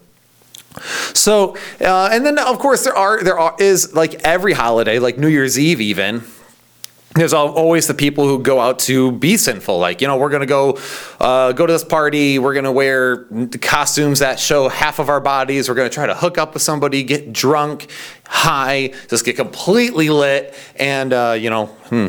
So, 1.14 1.56
uh, 1.80 2.10
and 2.12 2.26
then 2.26 2.40
of 2.40 2.60
course 2.60 2.84
there 2.84 2.96
are 2.96 3.24
there 3.24 3.38
are 3.38 3.56
is 3.60 3.94
like 3.94 4.16
every 4.24 4.54
holiday, 4.54 5.00
like 5.00 5.18
New 5.18 5.28
Year's 5.28 5.60
Eve 5.60 5.82
even. 5.82 6.24
There's 7.16 7.34
always 7.34 7.86
the 7.86 7.94
people 7.94 8.28
who 8.28 8.40
go 8.40 8.60
out 8.60 8.80
to 8.80 9.12
be 9.12 9.38
sinful. 9.38 9.78
Like 9.78 10.02
you 10.02 10.08
know, 10.08 10.18
we're 10.18 10.32
gonna 10.32 10.48
go 10.48 10.80
uh, 11.20 11.52
go 11.52 11.68
to 11.68 11.74
this 11.74 11.84
party. 11.84 12.40
We're 12.40 12.56
gonna 12.56 12.72
wear 12.72 13.26
costumes 13.62 14.20
that 14.20 14.40
show 14.40 14.68
half 14.68 14.98
of 14.98 15.10
our 15.10 15.20
bodies. 15.20 15.70
We're 15.70 15.76
gonna 15.76 15.92
try 15.92 16.08
to 16.08 16.16
hook 16.16 16.40
up 16.40 16.56
with 16.56 16.64
somebody, 16.64 17.04
get 17.04 17.32
drunk, 17.32 17.88
high, 18.26 18.94
just 19.10 19.26
get 19.26 19.36
completely 19.36 20.10
lit, 20.10 20.54
and 20.78 21.14
uh, 21.14 21.36
you 21.38 21.50
know, 21.50 21.68
hmm, 21.68 22.08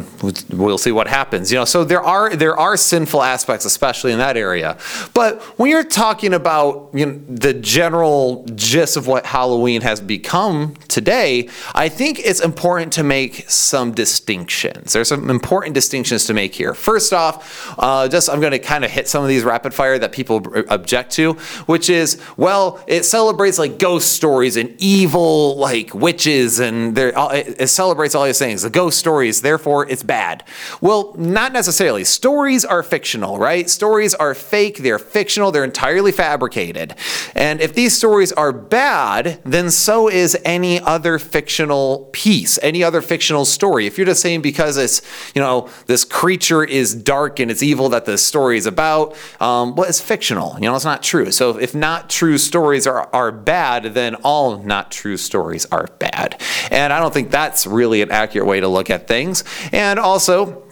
we'll 0.51 0.79
see 0.79 0.93
what 0.93 1.07
happens. 1.07 1.51
You 1.51 1.59
know, 1.59 1.65
so 1.65 1.85
there 1.85 2.03
are 2.03 2.35
there 2.35 2.57
are 2.57 2.77
sinful 2.77 3.23
aspects, 3.23 3.65
especially 3.65 4.13
in 4.13 4.19
that 4.19 4.37
area. 4.37 4.79
But 5.13 5.43
when 5.59 5.71
you're 5.71 5.85
talking 5.85 6.33
about 6.33 6.91
you 6.93 7.07
know, 7.07 7.21
the 7.29 7.55
general 7.55 8.45
gist 8.55 8.97
of 8.97 9.07
what 9.07 9.27
Halloween 9.27 9.83
has 9.83 10.01
become 10.01 10.75
today, 10.89 11.49
I 11.75 11.89
think 11.89 12.21
it's 12.21 12.41
important 12.41 12.93
to 12.95 13.03
make 13.03 13.49
some 13.51 13.93
distinctions. 13.93 14.93
There's 14.93 15.09
some 15.09 15.29
important 15.31 15.75
distinctions 15.75 16.27
to 16.27 16.35
make 16.35 16.55
here. 16.55 16.75
First 16.75 17.13
off, 17.13 17.75
uh, 17.79 18.09
just 18.09 18.31
I'm 18.31 18.41
going 18.41 18.53
to 18.53 18.59
kind 18.59 18.85
of 18.85 18.91
hit 18.91 19.09
some 19.09 19.23
of 19.23 19.29
these 19.29 19.43
rapid 19.45 19.75
fire 19.75 19.99
that 19.99 20.13
people 20.13 20.43
object 20.69 21.13
to, 21.13 21.35
which 21.67 21.91
is 21.91 22.21
well, 22.37 22.83
it 22.87 23.05
celebrates 23.05 23.59
like 23.59 23.79
ghost 23.79 24.13
stories 24.13 24.57
and 24.57 24.75
evil 24.79 25.57
like 25.57 25.93
witches, 26.05 26.61
and 26.61 26.95
there 26.95 27.13
it 27.33 27.57
it 27.65 27.69
celebrates 27.69 28.15
all 28.15 28.25
these 28.25 28.39
things. 28.39 28.63
The 28.63 28.71
ghost 28.71 28.99
stories, 28.99 29.41
therefore, 29.41 29.89
it's 29.89 30.03
bad. 30.03 30.45
Well, 30.81 31.15
not 31.17 31.51
necessarily. 31.53 32.05
Stories 32.05 32.65
are 32.65 32.83
fictional, 32.83 33.39
right? 33.39 33.69
Stories 33.71 34.15
are 34.15 34.35
fake. 34.35 34.77
They're 34.79 34.99
fictional. 34.99 35.51
They're 35.51 35.65
entirely 35.65 36.13
fabricated. 36.13 36.95
And 37.35 37.61
if 37.61 37.75
these 37.75 37.97
stories 37.97 38.33
are 38.33 38.53
bad, 38.53 39.41
then 39.45 39.71
so 39.71 40.09
is 40.09 40.37
any 40.45 40.79
other 40.81 41.19
fictional 41.19 42.11
piece, 42.13 42.59
any 42.63 42.85
other 42.85 43.01
fictional 43.01 43.45
story. 43.45 43.87
If 43.87 43.97
you're 43.97 44.07
just 44.07 44.21
saying 44.21 44.43
because 44.43 44.77
it's, 44.77 45.01
you 45.35 45.41
know, 45.41 45.69
this 45.87 46.05
creature 46.05 46.63
is 46.65 46.95
dark 46.95 47.41
and 47.41 47.51
it's 47.51 47.63
evil 47.63 47.89
that 47.89 48.05
the 48.05 48.19
story 48.19 48.59
is 48.59 48.67
about, 48.67 49.17
um, 49.41 49.75
well, 49.75 49.89
it's 49.89 50.01
fictional. 50.01 50.55
You 50.61 50.67
know, 50.69 50.77
it's 50.77 50.85
not 50.85 51.03
true. 51.03 51.31
So 51.33 51.59
if 51.59 51.75
not 51.75 52.11
true 52.11 52.39
stories 52.39 52.87
are, 52.87 53.09
are 53.13 53.33
bad, 53.33 53.95
then 53.95 54.17
all 54.17 54.59
not 54.59 54.91
true 54.91 55.17
stories 55.17 55.67
are 55.73 55.87
bad. 55.99 56.41
And 56.71 56.93
I 56.93 57.01
don't 57.01 57.13
think 57.13 57.31
that's 57.31 57.67
really 57.67 58.03
an 58.03 58.11
accurate 58.11 58.47
way 58.47 58.61
to 58.61 58.69
look 58.69 58.91
at 58.91 59.09
things. 59.09 59.45
And 59.73 59.99
also, 59.99 60.63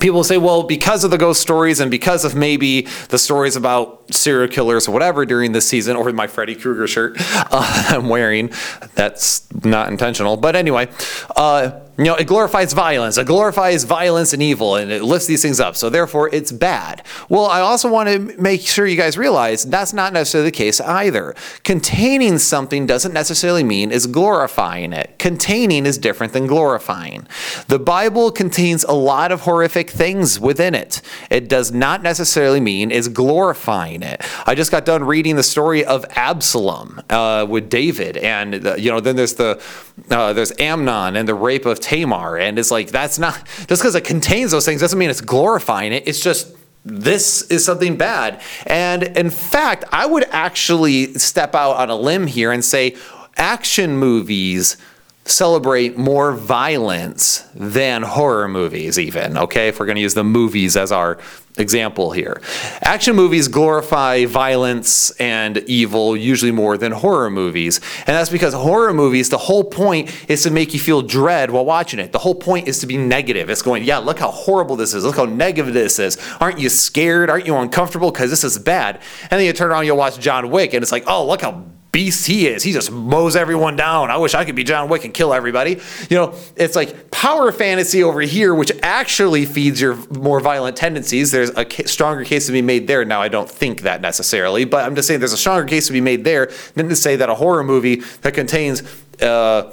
people 0.00 0.24
say, 0.24 0.38
well, 0.38 0.64
because 0.64 1.04
of 1.04 1.10
the 1.10 1.18
ghost 1.18 1.40
stories 1.40 1.80
and 1.80 1.90
because 1.90 2.24
of 2.24 2.34
maybe 2.34 2.82
the 3.08 3.18
stories 3.18 3.56
about 3.56 4.12
serial 4.12 4.48
killers 4.48 4.88
or 4.88 4.92
whatever 4.92 5.24
during 5.24 5.52
this 5.52 5.66
season, 5.66 5.96
or 5.96 6.12
my 6.12 6.26
Freddy 6.26 6.54
Krueger 6.54 6.86
shirt 6.86 7.16
uh, 7.18 7.84
I'm 7.88 8.08
wearing, 8.08 8.52
that's 8.94 9.46
not 9.64 9.88
intentional. 9.88 10.36
But 10.36 10.56
anyway, 10.56 10.88
uh, 11.36 11.80
you 11.96 12.04
know, 12.04 12.16
it 12.16 12.26
glorifies 12.26 12.72
violence. 12.72 13.18
It 13.18 13.26
glorifies 13.26 13.84
violence 13.84 14.32
and 14.32 14.42
evil, 14.42 14.74
and 14.74 14.90
it 14.90 15.04
lifts 15.04 15.26
these 15.26 15.42
things 15.42 15.60
up. 15.60 15.76
So 15.76 15.88
therefore, 15.88 16.28
it's 16.32 16.50
bad. 16.50 17.04
Well, 17.28 17.46
I 17.46 17.60
also 17.60 17.88
want 17.88 18.08
to 18.08 18.40
make 18.40 18.62
sure 18.62 18.84
you 18.86 18.96
guys 18.96 19.16
realize 19.16 19.64
that's 19.64 19.92
not 19.92 20.12
necessarily 20.12 20.50
the 20.50 20.56
case 20.56 20.80
either. 20.80 21.36
Containing 21.62 22.38
something 22.38 22.84
doesn't 22.84 23.12
necessarily 23.12 23.62
mean 23.62 23.92
is 23.92 24.08
glorifying 24.08 24.92
it. 24.92 25.14
Containing 25.18 25.86
is 25.86 25.96
different 25.96 26.32
than 26.32 26.48
glorifying. 26.48 27.28
The 27.68 27.78
Bible 27.78 28.32
contains 28.32 28.82
a 28.84 28.92
lot 28.92 29.30
of 29.30 29.42
horrific 29.42 29.90
things 29.90 30.40
within 30.40 30.74
it. 30.74 31.00
It 31.30 31.48
does 31.48 31.70
not 31.70 32.02
necessarily 32.02 32.60
mean 32.60 32.90
is 32.90 33.08
glorifying 33.08 34.02
it. 34.02 34.20
I 34.46 34.56
just 34.56 34.72
got 34.72 34.84
done 34.84 35.04
reading 35.04 35.36
the 35.36 35.44
story 35.44 35.84
of 35.84 36.04
Absalom 36.10 37.00
uh, 37.08 37.46
with 37.48 37.70
David, 37.70 38.16
and 38.16 38.54
the, 38.54 38.80
you 38.80 38.90
know, 38.90 38.98
then 38.98 39.14
there's 39.14 39.34
the 39.34 39.62
uh, 40.10 40.32
there's 40.32 40.52
Amnon 40.58 41.14
and 41.14 41.28
the 41.28 41.34
rape 41.34 41.66
of 41.66 41.83
Tamar, 41.84 42.38
and 42.38 42.58
it's 42.58 42.70
like 42.70 42.88
that's 42.88 43.18
not 43.18 43.46
just 43.68 43.82
because 43.82 43.94
it 43.94 44.04
contains 44.04 44.50
those 44.50 44.64
things 44.64 44.80
doesn't 44.80 44.98
mean 44.98 45.10
it's 45.10 45.20
glorifying 45.20 45.92
it. 45.92 46.08
It's 46.08 46.20
just 46.20 46.56
this 46.84 47.42
is 47.50 47.64
something 47.64 47.96
bad. 47.96 48.42
And 48.66 49.02
in 49.02 49.30
fact, 49.30 49.84
I 49.92 50.06
would 50.06 50.24
actually 50.30 51.14
step 51.14 51.54
out 51.54 51.76
on 51.76 51.90
a 51.90 51.96
limb 51.96 52.26
here 52.26 52.52
and 52.52 52.64
say 52.64 52.96
action 53.36 53.96
movies 53.96 54.76
celebrate 55.24 55.96
more 55.96 56.32
violence 56.32 57.44
than 57.54 58.02
horror 58.02 58.48
movies, 58.48 58.98
even, 58.98 59.38
okay? 59.38 59.68
If 59.68 59.80
we're 59.80 59.86
gonna 59.86 60.00
use 60.00 60.14
the 60.14 60.24
movies 60.24 60.76
as 60.76 60.92
our 60.92 61.18
example 61.56 62.10
here. 62.10 62.40
Action 62.82 63.14
movies 63.14 63.48
glorify 63.48 64.24
violence 64.26 65.12
and 65.12 65.58
evil 65.68 66.16
usually 66.16 66.50
more 66.50 66.76
than 66.76 66.92
horror 66.92 67.30
movies. 67.30 67.80
And 67.98 68.08
that's 68.08 68.30
because 68.30 68.54
horror 68.54 68.92
movies, 68.92 69.30
the 69.30 69.38
whole 69.38 69.64
point 69.64 70.12
is 70.28 70.42
to 70.42 70.50
make 70.50 70.74
you 70.74 70.80
feel 70.80 71.02
dread 71.02 71.50
while 71.50 71.64
watching 71.64 72.00
it. 72.00 72.12
The 72.12 72.18
whole 72.18 72.34
point 72.34 72.66
is 72.66 72.80
to 72.80 72.86
be 72.86 72.96
negative. 72.96 73.50
It's 73.50 73.62
going, 73.62 73.84
yeah, 73.84 73.98
look 73.98 74.18
how 74.18 74.30
horrible 74.30 74.76
this 74.76 74.94
is. 74.94 75.04
Look 75.04 75.16
how 75.16 75.26
negative 75.26 75.72
this 75.72 75.98
is. 75.98 76.18
Aren't 76.40 76.58
you 76.58 76.68
scared? 76.68 77.30
Aren't 77.30 77.46
you 77.46 77.56
uncomfortable? 77.56 78.10
Because 78.10 78.30
this 78.30 78.44
is 78.44 78.58
bad. 78.58 79.00
And 79.22 79.38
then 79.38 79.44
you 79.44 79.52
turn 79.52 79.70
around, 79.70 79.86
you'll 79.86 79.96
watch 79.96 80.18
John 80.18 80.50
Wick, 80.50 80.74
and 80.74 80.82
it's 80.82 80.92
like, 80.92 81.04
oh, 81.06 81.26
look 81.26 81.42
how 81.42 81.64
beast 81.94 82.26
he 82.26 82.48
is. 82.48 82.64
He 82.64 82.72
just 82.72 82.90
mows 82.90 83.36
everyone 83.36 83.76
down. 83.76 84.10
I 84.10 84.16
wish 84.16 84.34
I 84.34 84.44
could 84.44 84.56
be 84.56 84.64
John 84.64 84.88
Wick 84.88 85.04
and 85.04 85.14
kill 85.14 85.32
everybody. 85.32 85.80
You 86.10 86.16
know, 86.16 86.34
it's 86.56 86.74
like 86.74 87.12
power 87.12 87.52
fantasy 87.52 88.02
over 88.02 88.20
here, 88.20 88.52
which 88.52 88.72
actually 88.82 89.46
feeds 89.46 89.80
your 89.80 89.94
more 90.10 90.40
violent 90.40 90.76
tendencies. 90.76 91.30
There's 91.30 91.50
a 91.50 91.86
stronger 91.86 92.24
case 92.24 92.46
to 92.46 92.52
be 92.52 92.62
made 92.62 92.88
there. 92.88 93.04
Now, 93.04 93.22
I 93.22 93.28
don't 93.28 93.48
think 93.48 93.82
that 93.82 94.00
necessarily, 94.00 94.64
but 94.64 94.84
I'm 94.84 94.96
just 94.96 95.06
saying 95.06 95.20
there's 95.20 95.32
a 95.32 95.36
stronger 95.36 95.68
case 95.68 95.86
to 95.86 95.92
be 95.92 96.00
made 96.00 96.24
there 96.24 96.50
than 96.74 96.88
to 96.88 96.96
say 96.96 97.14
that 97.14 97.28
a 97.28 97.34
horror 97.36 97.62
movie 97.62 98.00
that 98.22 98.34
contains 98.34 98.82
uh, 99.22 99.72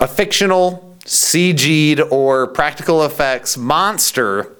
a 0.00 0.06
fictional, 0.06 0.96
CG'd, 1.00 2.00
or 2.12 2.46
practical 2.46 3.04
effects 3.04 3.56
monster 3.56 4.55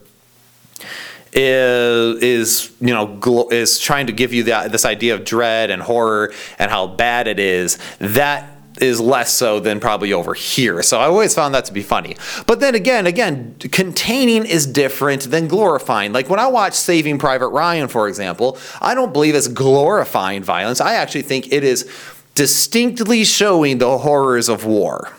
is 1.37 2.23
is 2.23 2.73
you 2.81 2.95
know 2.95 3.07
glo- 3.07 3.49
is 3.49 3.79
trying 3.79 4.07
to 4.07 4.13
give 4.13 4.33
you 4.33 4.45
that 4.45 4.73
this 4.73 4.85
idea 4.85 5.15
of 5.15 5.25
dread 5.25 5.71
and 5.71 5.83
horror 5.83 6.33
and 6.59 6.71
how 6.71 6.87
bad 6.87 7.29
it 7.29 7.39
is 7.39 7.79
that 7.99 8.57
is 8.81 9.01
less 9.01 9.33
so 9.33 9.59
than 9.59 9.81
probably 9.81 10.13
over 10.13 10.35
here. 10.35 10.83
So 10.83 10.99
I 11.01 11.07
always 11.07 11.35
found 11.35 11.55
that 11.55 11.65
to 11.67 11.73
be 11.73 11.83
funny. 11.83 12.17
But 12.47 12.61
then 12.61 12.75
again, 12.75 13.07
again, 13.07 13.57
containing 13.59 14.45
is 14.45 14.67
different 14.67 15.31
than 15.31 15.49
glorifying. 15.49 16.13
Like 16.13 16.29
when 16.29 16.41
I 16.41 16.47
watch 16.47 16.75
Saving 16.75 17.19
Private 17.19 17.49
Ryan, 17.49 17.89
for 17.89 18.09
example, 18.09 18.59
I 18.81 18.95
don't 18.95 19.13
believe 19.13 19.35
it's 19.35 19.49
glorifying 19.49 20.43
violence. 20.43 20.81
I 20.81 20.95
actually 20.95 21.23
think 21.23 21.53
it 21.53 21.65
is 21.65 21.91
distinctly 22.35 23.25
showing 23.25 23.79
the 23.79 23.99
horrors 23.99 24.49
of 24.49 24.67
war. 24.67 25.11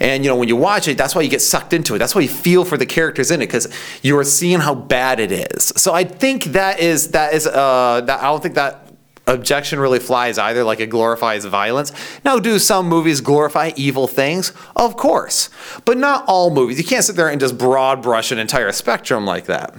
And 0.00 0.24
you 0.24 0.30
know, 0.30 0.36
when 0.36 0.48
you 0.48 0.56
watch 0.56 0.88
it, 0.88 0.98
that's 0.98 1.14
why 1.14 1.22
you 1.22 1.30
get 1.30 1.42
sucked 1.42 1.72
into 1.72 1.94
it. 1.94 1.98
That's 1.98 2.14
why 2.14 2.22
you 2.22 2.28
feel 2.28 2.64
for 2.64 2.76
the 2.76 2.86
characters 2.86 3.30
in 3.30 3.40
it 3.40 3.46
because 3.46 3.68
you 4.02 4.18
are 4.18 4.24
seeing 4.24 4.60
how 4.60 4.74
bad 4.74 5.20
it 5.20 5.32
is. 5.32 5.72
So 5.76 5.94
I 5.94 6.04
think 6.04 6.44
that 6.44 6.80
is 6.80 7.10
that 7.10 7.34
is 7.34 7.46
uh 7.46 8.02
that 8.06 8.20
I 8.20 8.24
don't 8.24 8.42
think 8.42 8.54
that 8.54 8.82
objection 9.26 9.78
really 9.78 10.00
flies 10.00 10.38
either 10.38 10.64
like 10.64 10.80
it 10.80 10.90
glorifies 10.90 11.44
violence. 11.44 11.92
Now 12.24 12.38
do 12.38 12.58
some 12.58 12.88
movies 12.88 13.20
glorify 13.20 13.72
evil 13.76 14.06
things? 14.06 14.52
Of 14.76 14.96
course. 14.96 15.48
But 15.84 15.98
not 15.98 16.24
all 16.26 16.50
movies. 16.50 16.78
You 16.78 16.84
can't 16.84 17.04
sit 17.04 17.16
there 17.16 17.28
and 17.28 17.40
just 17.40 17.58
broad 17.58 18.02
brush 18.02 18.32
an 18.32 18.38
entire 18.38 18.72
spectrum 18.72 19.24
like 19.24 19.46
that. 19.46 19.74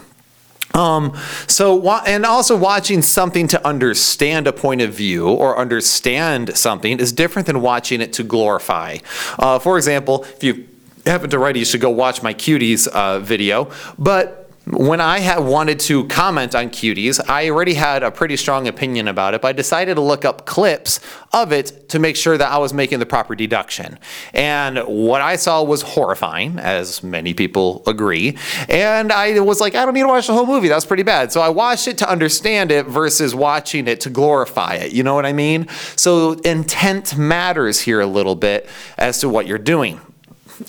Um, 0.73 1.15
so, 1.47 1.89
and 1.99 2.25
also 2.25 2.57
watching 2.57 3.01
something 3.01 3.47
to 3.49 3.67
understand 3.67 4.47
a 4.47 4.53
point 4.53 4.81
of 4.81 4.93
view 4.93 5.27
or 5.27 5.57
understand 5.57 6.57
something 6.57 6.99
is 6.99 7.11
different 7.11 7.45
than 7.45 7.61
watching 7.61 8.01
it 8.01 8.13
to 8.13 8.23
glorify. 8.23 8.97
Uh, 9.37 9.59
for 9.59 9.77
example, 9.77 10.23
if 10.23 10.43
you 10.43 10.67
happen 11.05 11.29
to 11.29 11.37
write, 11.37 11.55
you 11.55 11.65
should 11.65 11.81
go 11.81 11.89
watch 11.89 12.23
my 12.23 12.33
cuties 12.33 12.87
uh, 12.87 13.19
video. 13.19 13.69
But 13.99 14.42
when 14.65 15.01
I 15.01 15.37
wanted 15.39 15.79
to 15.81 16.07
comment 16.07 16.55
on 16.55 16.69
cuties, 16.69 17.19
I 17.29 17.49
already 17.49 17.73
had 17.73 18.01
a 18.01 18.11
pretty 18.11 18.37
strong 18.37 18.67
opinion 18.67 19.09
about 19.09 19.33
it, 19.33 19.41
but 19.41 19.49
I 19.49 19.51
decided 19.51 19.95
to 19.95 20.01
look 20.01 20.23
up 20.23 20.45
clips 20.45 21.01
of 21.33 21.51
it 21.51 21.89
to 21.89 21.99
make 21.99 22.15
sure 22.15 22.37
that 22.37 22.49
I 22.49 22.57
was 22.59 22.73
making 22.73 22.99
the 22.99 23.05
proper 23.05 23.35
deduction. 23.35 23.99
And 24.33 24.79
what 24.79 25.21
I 25.21 25.35
saw 25.35 25.63
was 25.63 25.81
horrifying, 25.81 26.59
as 26.59 27.03
many 27.03 27.33
people 27.33 27.83
agree. 27.87 28.37
And 28.69 29.11
I 29.11 29.37
was 29.41 29.59
like, 29.59 29.75
I 29.75 29.83
don't 29.83 29.95
need 29.95 30.01
to 30.01 30.07
watch 30.07 30.27
the 30.27 30.33
whole 30.33 30.45
movie. 30.45 30.69
That's 30.69 30.85
pretty 30.85 31.03
bad. 31.03 31.33
So 31.33 31.41
I 31.41 31.49
watched 31.49 31.89
it 31.89 31.97
to 31.97 32.09
understand 32.09 32.71
it 32.71 32.85
versus 32.85 33.35
watching 33.35 33.87
it 33.89 33.99
to 34.01 34.09
glorify 34.09 34.75
it. 34.75 34.93
You 34.93 35.03
know 35.03 35.13
what 35.13 35.25
I 35.25 35.33
mean? 35.33 35.67
So 35.97 36.33
intent 36.33 37.17
matters 37.17 37.81
here 37.81 37.99
a 37.99 38.07
little 38.07 38.35
bit 38.35 38.69
as 38.97 39.19
to 39.19 39.29
what 39.29 39.45
you're 39.45 39.57
doing. 39.57 39.99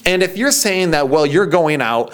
And 0.05 0.21
if 0.23 0.35
you're 0.35 0.51
saying 0.51 0.91
that, 0.91 1.09
well, 1.09 1.25
you're 1.25 1.45
going 1.45 1.81
out 1.81 2.13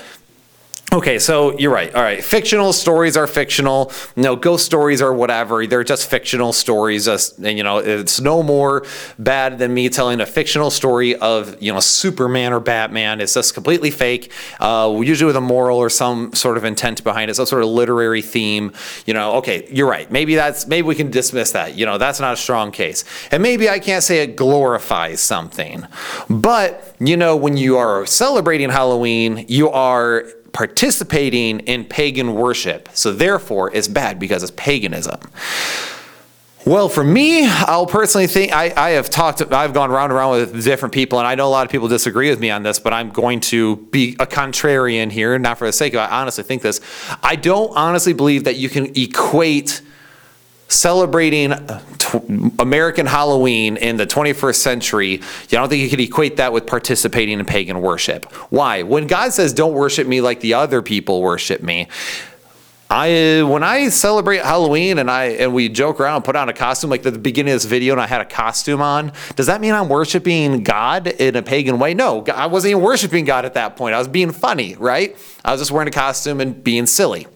Okay, 0.93 1.19
so 1.19 1.57
you're 1.57 1.71
right. 1.71 1.95
All 1.95 2.01
right, 2.01 2.21
fictional 2.21 2.73
stories 2.73 3.15
are 3.15 3.25
fictional. 3.25 3.93
No, 4.17 4.35
ghost 4.35 4.65
stories 4.65 5.01
or 5.01 5.13
whatever. 5.13 5.65
They're 5.65 5.85
just 5.85 6.09
fictional 6.09 6.51
stories. 6.51 7.07
And, 7.07 7.57
you 7.57 7.63
know, 7.63 7.77
it's 7.77 8.19
no 8.19 8.43
more 8.43 8.85
bad 9.17 9.57
than 9.57 9.73
me 9.73 9.87
telling 9.87 10.19
a 10.19 10.25
fictional 10.25 10.69
story 10.69 11.15
of 11.15 11.55
you 11.63 11.71
know 11.71 11.79
Superman 11.79 12.51
or 12.51 12.59
Batman. 12.59 13.21
It's 13.21 13.33
just 13.35 13.53
completely 13.53 13.89
fake. 13.89 14.33
Uh, 14.59 14.99
usually 15.01 15.27
with 15.27 15.37
a 15.37 15.41
moral 15.41 15.77
or 15.77 15.89
some 15.89 16.33
sort 16.33 16.57
of 16.57 16.65
intent 16.65 17.05
behind 17.05 17.31
it, 17.31 17.35
some 17.35 17.45
sort 17.45 17.63
of 17.63 17.69
literary 17.69 18.21
theme. 18.21 18.73
You 19.05 19.13
know, 19.13 19.35
okay, 19.35 19.69
you're 19.71 19.89
right. 19.89 20.11
Maybe 20.11 20.35
that's 20.35 20.67
maybe 20.67 20.85
we 20.85 20.95
can 20.95 21.09
dismiss 21.09 21.53
that. 21.53 21.75
You 21.75 21.85
know, 21.85 21.99
that's 21.99 22.19
not 22.19 22.33
a 22.33 22.37
strong 22.37 22.69
case. 22.69 23.05
And 23.31 23.41
maybe 23.41 23.69
I 23.69 23.79
can't 23.79 24.03
say 24.03 24.23
it 24.23 24.35
glorifies 24.35 25.21
something, 25.21 25.87
but 26.29 26.97
you 26.99 27.15
know, 27.15 27.37
when 27.37 27.55
you 27.55 27.77
are 27.77 28.05
celebrating 28.05 28.69
Halloween, 28.69 29.45
you 29.47 29.69
are 29.69 30.25
participating 30.53 31.59
in 31.61 31.85
pagan 31.85 32.33
worship. 32.33 32.89
So 32.93 33.13
therefore, 33.13 33.73
it's 33.73 33.87
bad 33.87 34.19
because 34.19 34.43
it's 34.43 34.51
paganism. 34.55 35.19
Well, 36.63 36.89
for 36.89 37.03
me, 37.03 37.47
I'll 37.47 37.87
personally 37.87 38.27
think 38.27 38.51
I, 38.53 38.71
I 38.77 38.89
have 38.91 39.09
talked, 39.09 39.41
I've 39.41 39.73
gone 39.73 39.89
round 39.89 40.11
and 40.11 40.17
round 40.17 40.53
with 40.53 40.63
different 40.63 40.93
people, 40.93 41.17
and 41.17 41.27
I 41.27 41.33
know 41.33 41.47
a 41.47 41.49
lot 41.49 41.65
of 41.65 41.71
people 41.71 41.87
disagree 41.87 42.29
with 42.29 42.39
me 42.39 42.51
on 42.51 42.61
this, 42.61 42.77
but 42.77 42.93
I'm 42.93 43.09
going 43.09 43.39
to 43.41 43.77
be 43.77 44.15
a 44.19 44.27
contrarian 44.27 45.11
here, 45.11 45.39
not 45.39 45.57
for 45.57 45.65
the 45.65 45.73
sake 45.73 45.93
of. 45.93 46.01
I 46.01 46.21
honestly 46.21 46.43
think 46.43 46.61
this. 46.61 46.79
I 47.23 47.35
don't 47.35 47.75
honestly 47.75 48.13
believe 48.13 48.43
that 48.43 48.57
you 48.57 48.69
can 48.69 48.95
equate 48.95 49.81
celebrating 50.71 51.51
uh, 51.51 51.81
t- 51.97 52.19
American 52.59 53.05
Halloween 53.05 53.77
in 53.77 53.97
the 53.97 54.07
21st 54.07 54.55
century, 54.55 55.21
I 55.21 55.45
don't 55.47 55.69
think 55.69 55.83
you 55.83 55.89
could 55.89 55.99
equate 55.99 56.37
that 56.37 56.53
with 56.53 56.65
participating 56.65 57.39
in 57.39 57.45
pagan 57.45 57.81
worship. 57.81 58.25
Why? 58.51 58.83
When 58.83 59.07
God 59.07 59.33
says, 59.33 59.53
don't 59.53 59.73
worship 59.73 60.07
me 60.07 60.21
like 60.21 60.39
the 60.39 60.53
other 60.53 60.81
people 60.81 61.21
worship 61.21 61.61
me, 61.61 61.87
I 62.91 63.43
when 63.43 63.63
I 63.63 63.87
celebrate 63.87 64.41
Halloween 64.41 64.99
and 64.99 65.09
I 65.09 65.27
and 65.27 65.53
we 65.53 65.69
joke 65.69 66.01
around 66.01 66.17
and 66.17 66.25
put 66.25 66.35
on 66.35 66.49
a 66.49 66.53
costume 66.53 66.89
like 66.89 67.05
at 67.05 67.13
the 67.13 67.19
beginning 67.19 67.53
of 67.53 67.61
this 67.61 67.65
video 67.65 67.93
and 67.93 68.01
I 68.01 68.07
had 68.07 68.19
a 68.19 68.25
costume 68.25 68.81
on, 68.81 69.13
does 69.37 69.45
that 69.45 69.61
mean 69.61 69.73
I'm 69.73 69.87
worshiping 69.87 70.63
God 70.63 71.07
in 71.07 71.37
a 71.37 71.41
pagan 71.41 71.79
way? 71.79 71.93
No, 71.93 72.25
I 72.25 72.47
wasn't 72.47 72.71
even 72.71 72.83
worshiping 72.83 73.23
God 73.23 73.45
at 73.45 73.53
that 73.53 73.77
point. 73.77 73.95
I 73.95 73.97
was 73.97 74.09
being 74.09 74.33
funny, 74.33 74.75
right? 74.75 75.15
I 75.45 75.53
was 75.53 75.61
just 75.61 75.71
wearing 75.71 75.87
a 75.87 75.91
costume 75.91 76.41
and 76.41 76.61
being 76.61 76.85
silly. 76.85 77.27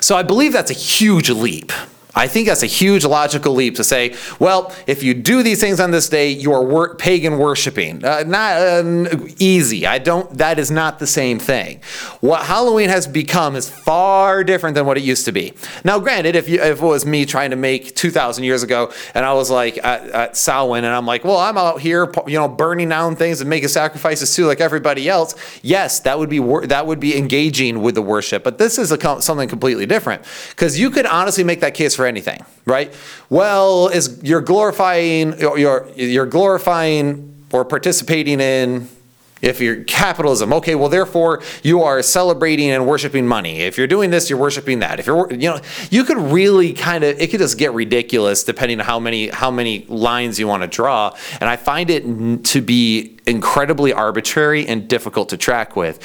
So 0.00 0.14
I 0.16 0.22
believe 0.22 0.52
that's 0.52 0.70
a 0.70 0.74
huge 0.74 1.30
leap. 1.30 1.72
I 2.16 2.28
think 2.28 2.48
that's 2.48 2.62
a 2.62 2.66
huge 2.66 3.04
logical 3.04 3.52
leap 3.52 3.76
to 3.76 3.84
say, 3.84 4.16
well, 4.40 4.74
if 4.86 5.02
you 5.02 5.12
do 5.12 5.42
these 5.42 5.60
things 5.60 5.78
on 5.80 5.90
this 5.90 6.08
day, 6.08 6.30
you 6.30 6.50
are 6.52 6.64
wor- 6.64 6.94
pagan 6.96 7.36
worshiping. 7.36 8.02
Uh, 8.02 8.24
not 8.26 8.56
uh, 8.56 9.18
easy. 9.38 9.86
I 9.86 9.98
don't. 9.98 10.30
That 10.38 10.58
is 10.58 10.70
not 10.70 10.98
the 10.98 11.06
same 11.06 11.38
thing. 11.38 11.80
What 12.20 12.46
Halloween 12.46 12.88
has 12.88 13.06
become 13.06 13.54
is 13.54 13.68
far 13.68 14.44
different 14.44 14.74
than 14.74 14.86
what 14.86 14.96
it 14.96 15.04
used 15.04 15.26
to 15.26 15.32
be. 15.32 15.52
Now, 15.84 15.98
granted, 15.98 16.36
if, 16.36 16.48
you, 16.48 16.62
if 16.62 16.80
it 16.80 16.86
was 16.86 17.04
me 17.04 17.26
trying 17.26 17.50
to 17.50 17.56
make 17.56 17.94
2,000 17.94 18.44
years 18.44 18.62
ago, 18.62 18.92
and 19.14 19.26
I 19.26 19.34
was 19.34 19.50
like 19.50 19.76
at, 19.84 20.08
at 20.08 20.36
Samhain, 20.38 20.84
and 20.84 20.94
I'm 20.94 21.04
like, 21.04 21.22
well, 21.22 21.36
I'm 21.36 21.58
out 21.58 21.80
here, 21.80 22.10
you 22.26 22.38
know, 22.38 22.48
burning 22.48 22.88
down 22.88 23.16
things 23.16 23.42
and 23.42 23.50
making 23.50 23.68
sacrifices 23.68 24.34
too, 24.34 24.46
like 24.46 24.62
everybody 24.62 25.06
else. 25.06 25.34
Yes, 25.60 26.00
that 26.00 26.18
would 26.18 26.30
be 26.30 26.40
wor- 26.40 26.66
that 26.66 26.86
would 26.86 26.98
be 26.98 27.14
engaging 27.14 27.82
with 27.82 27.94
the 27.94 28.02
worship. 28.02 28.42
But 28.42 28.56
this 28.56 28.78
is 28.78 28.90
a, 28.90 29.20
something 29.20 29.50
completely 29.50 29.84
different 29.84 30.24
because 30.48 30.80
you 30.80 30.90
could 30.90 31.04
honestly 31.04 31.44
make 31.44 31.60
that 31.60 31.74
case 31.74 31.94
for 31.94 32.05
anything, 32.06 32.44
right? 32.64 32.94
Well, 33.30 33.88
is 33.88 34.20
you're 34.22 34.40
glorifying 34.40 35.38
you're 35.38 35.88
you're 35.96 36.26
glorifying 36.26 37.46
or 37.52 37.64
participating 37.64 38.40
in 38.40 38.88
if 39.42 39.60
you're 39.60 39.84
capitalism, 39.84 40.52
okay, 40.54 40.74
well, 40.74 40.88
therefore 40.88 41.42
you 41.62 41.82
are 41.82 42.02
celebrating 42.02 42.70
and 42.70 42.86
worshiping 42.86 43.26
money. 43.26 43.60
If 43.60 43.76
you're 43.76 43.86
doing 43.86 44.10
this, 44.10 44.30
you're 44.30 44.38
worshiping 44.38 44.78
that. 44.78 44.98
If 44.98 45.06
you're, 45.06 45.30
you 45.30 45.50
know, 45.50 45.60
you 45.90 46.04
could 46.04 46.16
really 46.16 46.72
kind 46.72 47.04
of, 47.04 47.20
it 47.20 47.30
could 47.30 47.40
just 47.40 47.58
get 47.58 47.72
ridiculous 47.74 48.44
depending 48.44 48.80
on 48.80 48.86
how 48.86 48.98
many 48.98 49.28
how 49.28 49.50
many 49.50 49.84
lines 49.88 50.38
you 50.38 50.48
want 50.48 50.62
to 50.62 50.68
draw. 50.68 51.14
And 51.40 51.50
I 51.50 51.56
find 51.56 51.90
it 51.90 52.44
to 52.46 52.62
be 52.62 53.18
incredibly 53.26 53.92
arbitrary 53.92 54.66
and 54.66 54.88
difficult 54.88 55.28
to 55.30 55.36
track 55.36 55.76
with. 55.76 56.02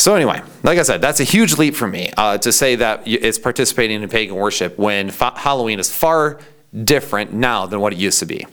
So 0.00 0.14
anyway, 0.14 0.40
like 0.62 0.78
I 0.78 0.82
said, 0.82 1.02
that's 1.02 1.20
a 1.20 1.24
huge 1.24 1.58
leap 1.58 1.74
for 1.74 1.86
me 1.86 2.10
uh, 2.16 2.38
to 2.38 2.52
say 2.52 2.74
that 2.76 3.02
it's 3.04 3.38
participating 3.38 4.02
in 4.02 4.08
pagan 4.08 4.34
worship 4.34 4.78
when 4.78 5.10
fa- 5.10 5.34
Halloween 5.36 5.78
is 5.78 5.92
far 5.92 6.40
different 6.84 7.34
now 7.34 7.66
than 7.66 7.80
what 7.80 7.92
it 7.92 7.98
used 7.98 8.18
to 8.20 8.24
be. 8.24 8.46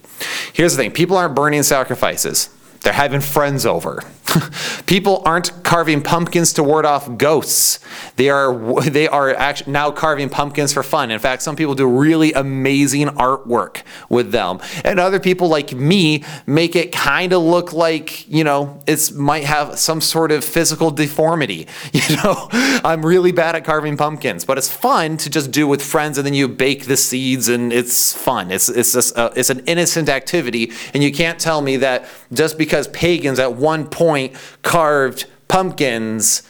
Here's 0.52 0.76
the 0.76 0.84
thing: 0.84 0.92
people 0.92 1.16
aren't 1.16 1.36
burning 1.36 1.64
sacrifices; 1.64 2.50
they're 2.82 2.92
having 2.92 3.22
friends 3.22 3.66
over. 3.66 4.04
People 4.86 5.22
aren't 5.26 5.64
carving 5.64 6.02
pumpkins 6.02 6.54
to 6.54 6.64
ward 6.64 6.86
off 6.86 7.18
ghosts. 7.18 7.80
They 8.16 8.30
are 8.30 8.82
they 8.82 9.08
are 9.08 9.36
now 9.68 9.92
carving 9.92 10.30
pumpkins 10.30 10.74
for 10.74 10.84
fun. 10.84 11.12
In 11.12 11.20
fact, 11.20 11.42
some 11.42 11.56
people 11.56 11.76
do 11.76 11.88
really 11.88 12.34
amazing 12.34 13.08
artwork 13.08 13.84
with 14.10 14.32
them, 14.32 14.60
and 14.84 15.00
other 15.00 15.20
people 15.20 15.48
like 15.48 15.74
me 15.74 16.24
make 16.46 16.76
it 16.76 16.92
kind 16.92 17.34
of 17.34 17.42
look 17.42 17.74
like 17.74 18.28
you 18.28 18.44
know 18.44 18.80
it 18.88 19.12
might 19.14 19.44
have 19.44 19.80
some 19.80 20.02
sort 20.02 20.32
of 20.32 20.44
physical 20.44 20.92
deformity. 20.92 21.68
You 22.08 22.16
know, 22.18 22.48
I'm 22.52 23.06
really 23.06 23.32
bad 23.32 23.56
at 23.56 23.66
carving 23.66 23.98
pumpkins, 23.98 24.46
but 24.46 24.58
it's 24.58 24.70
fun 24.70 25.18
to 25.18 25.30
just 25.30 25.52
do 25.52 25.68
with 25.68 25.82
friends, 25.82 26.18
and 26.18 26.26
then 26.26 26.34
you 26.34 26.48
bake 26.48 26.86
the 26.86 26.96
seeds, 26.96 27.50
and 27.50 27.74
it's 27.74 28.14
fun. 28.14 28.52
It's 28.52 28.70
it's 28.70 28.94
just 28.94 29.18
a, 29.18 29.34
it's 29.36 29.50
an 29.50 29.60
innocent 29.66 30.08
activity, 30.08 30.72
and 30.94 31.04
you 31.04 31.12
can't 31.12 31.40
tell 31.40 31.62
me 31.62 31.78
that 31.78 32.08
just 32.32 32.58
because 32.58 32.88
pagans 32.90 33.40
at 33.40 33.54
one 33.54 33.88
point 33.88 34.17
carved 34.62 35.26
pumpkins, 35.48 36.44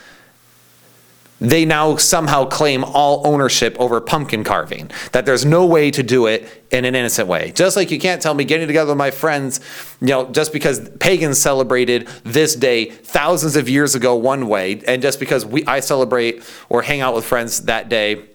they 1.40 1.66
now 1.66 1.96
somehow 1.98 2.46
claim 2.46 2.84
all 2.84 3.26
ownership 3.26 3.76
over 3.80 4.02
pumpkin 4.02 4.44
carving. 4.44 4.90
That 5.12 5.26
there's 5.26 5.46
no 5.46 5.66
way 5.66 5.92
to 5.92 6.02
do 6.02 6.26
it 6.26 6.64
in 6.72 6.84
an 6.84 6.96
innocent 6.96 7.28
way. 7.28 7.52
Just 7.52 7.78
like 7.78 7.92
you 7.92 8.00
can't 8.00 8.22
tell 8.22 8.34
me 8.34 8.44
getting 8.44 8.68
together 8.68 8.92
with 8.92 8.98
my 8.98 9.12
friends, 9.12 9.60
you 10.02 10.08
know, 10.08 10.30
just 10.32 10.52
because 10.52 10.90
pagans 11.00 11.38
celebrated 11.38 12.08
this 12.24 12.56
day 12.56 12.86
thousands 12.86 13.56
of 13.56 13.70
years 13.70 13.94
ago 13.94 14.16
one 14.16 14.48
way, 14.48 14.82
and 14.88 15.02
just 15.02 15.20
because 15.20 15.46
we 15.46 15.64
I 15.66 15.80
celebrate 15.80 16.44
or 16.70 16.82
hang 16.82 17.02
out 17.02 17.14
with 17.14 17.26
friends 17.26 17.64
that 17.64 17.88
day 17.88 18.26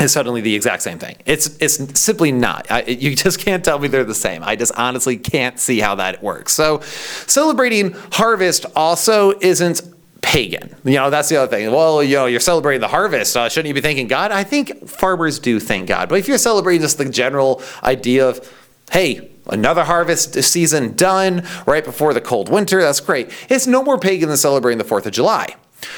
is 0.00 0.12
suddenly 0.12 0.40
the 0.40 0.54
exact 0.54 0.82
same 0.82 0.98
thing. 0.98 1.16
It's 1.26 1.56
it's 1.60 2.00
simply 2.00 2.32
not. 2.32 2.70
I, 2.70 2.82
you 2.82 3.14
just 3.16 3.40
can't 3.40 3.64
tell 3.64 3.78
me 3.78 3.88
they're 3.88 4.04
the 4.04 4.14
same. 4.14 4.42
I 4.42 4.56
just 4.56 4.72
honestly 4.76 5.16
can't 5.16 5.58
see 5.58 5.80
how 5.80 5.96
that 5.96 6.22
works. 6.22 6.52
So, 6.52 6.80
celebrating 6.80 7.92
harvest 8.12 8.66
also 8.74 9.38
isn't 9.40 9.82
pagan. 10.22 10.74
You 10.84 10.94
know, 10.94 11.10
that's 11.10 11.28
the 11.28 11.36
other 11.36 11.50
thing. 11.50 11.70
Well, 11.72 12.02
you 12.02 12.16
know, 12.16 12.26
you're 12.26 12.40
celebrating 12.40 12.80
the 12.80 12.88
harvest. 12.88 13.36
Uh, 13.36 13.48
shouldn't 13.48 13.68
you 13.68 13.74
be 13.74 13.80
thanking 13.80 14.06
God? 14.06 14.30
I 14.30 14.44
think 14.44 14.88
farmers 14.88 15.38
do 15.38 15.58
thank 15.60 15.88
God. 15.88 16.08
But 16.08 16.18
if 16.18 16.28
you're 16.28 16.38
celebrating 16.38 16.82
just 16.82 16.98
the 16.98 17.08
general 17.08 17.62
idea 17.82 18.28
of, 18.28 18.52
hey, 18.92 19.30
another 19.46 19.84
harvest 19.84 20.34
season 20.42 20.94
done 20.94 21.46
right 21.66 21.84
before 21.84 22.12
the 22.12 22.20
cold 22.20 22.48
winter, 22.48 22.80
that's 22.80 23.00
great. 23.00 23.30
It's 23.48 23.66
no 23.66 23.82
more 23.82 23.98
pagan 23.98 24.28
than 24.28 24.36
celebrating 24.36 24.78
the 24.78 24.84
4th 24.84 25.06
of 25.06 25.12
July. 25.12 25.56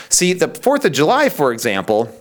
See, 0.08 0.32
the 0.32 0.48
4th 0.48 0.84
of 0.84 0.92
July, 0.92 1.28
for 1.28 1.52
example, 1.52 2.14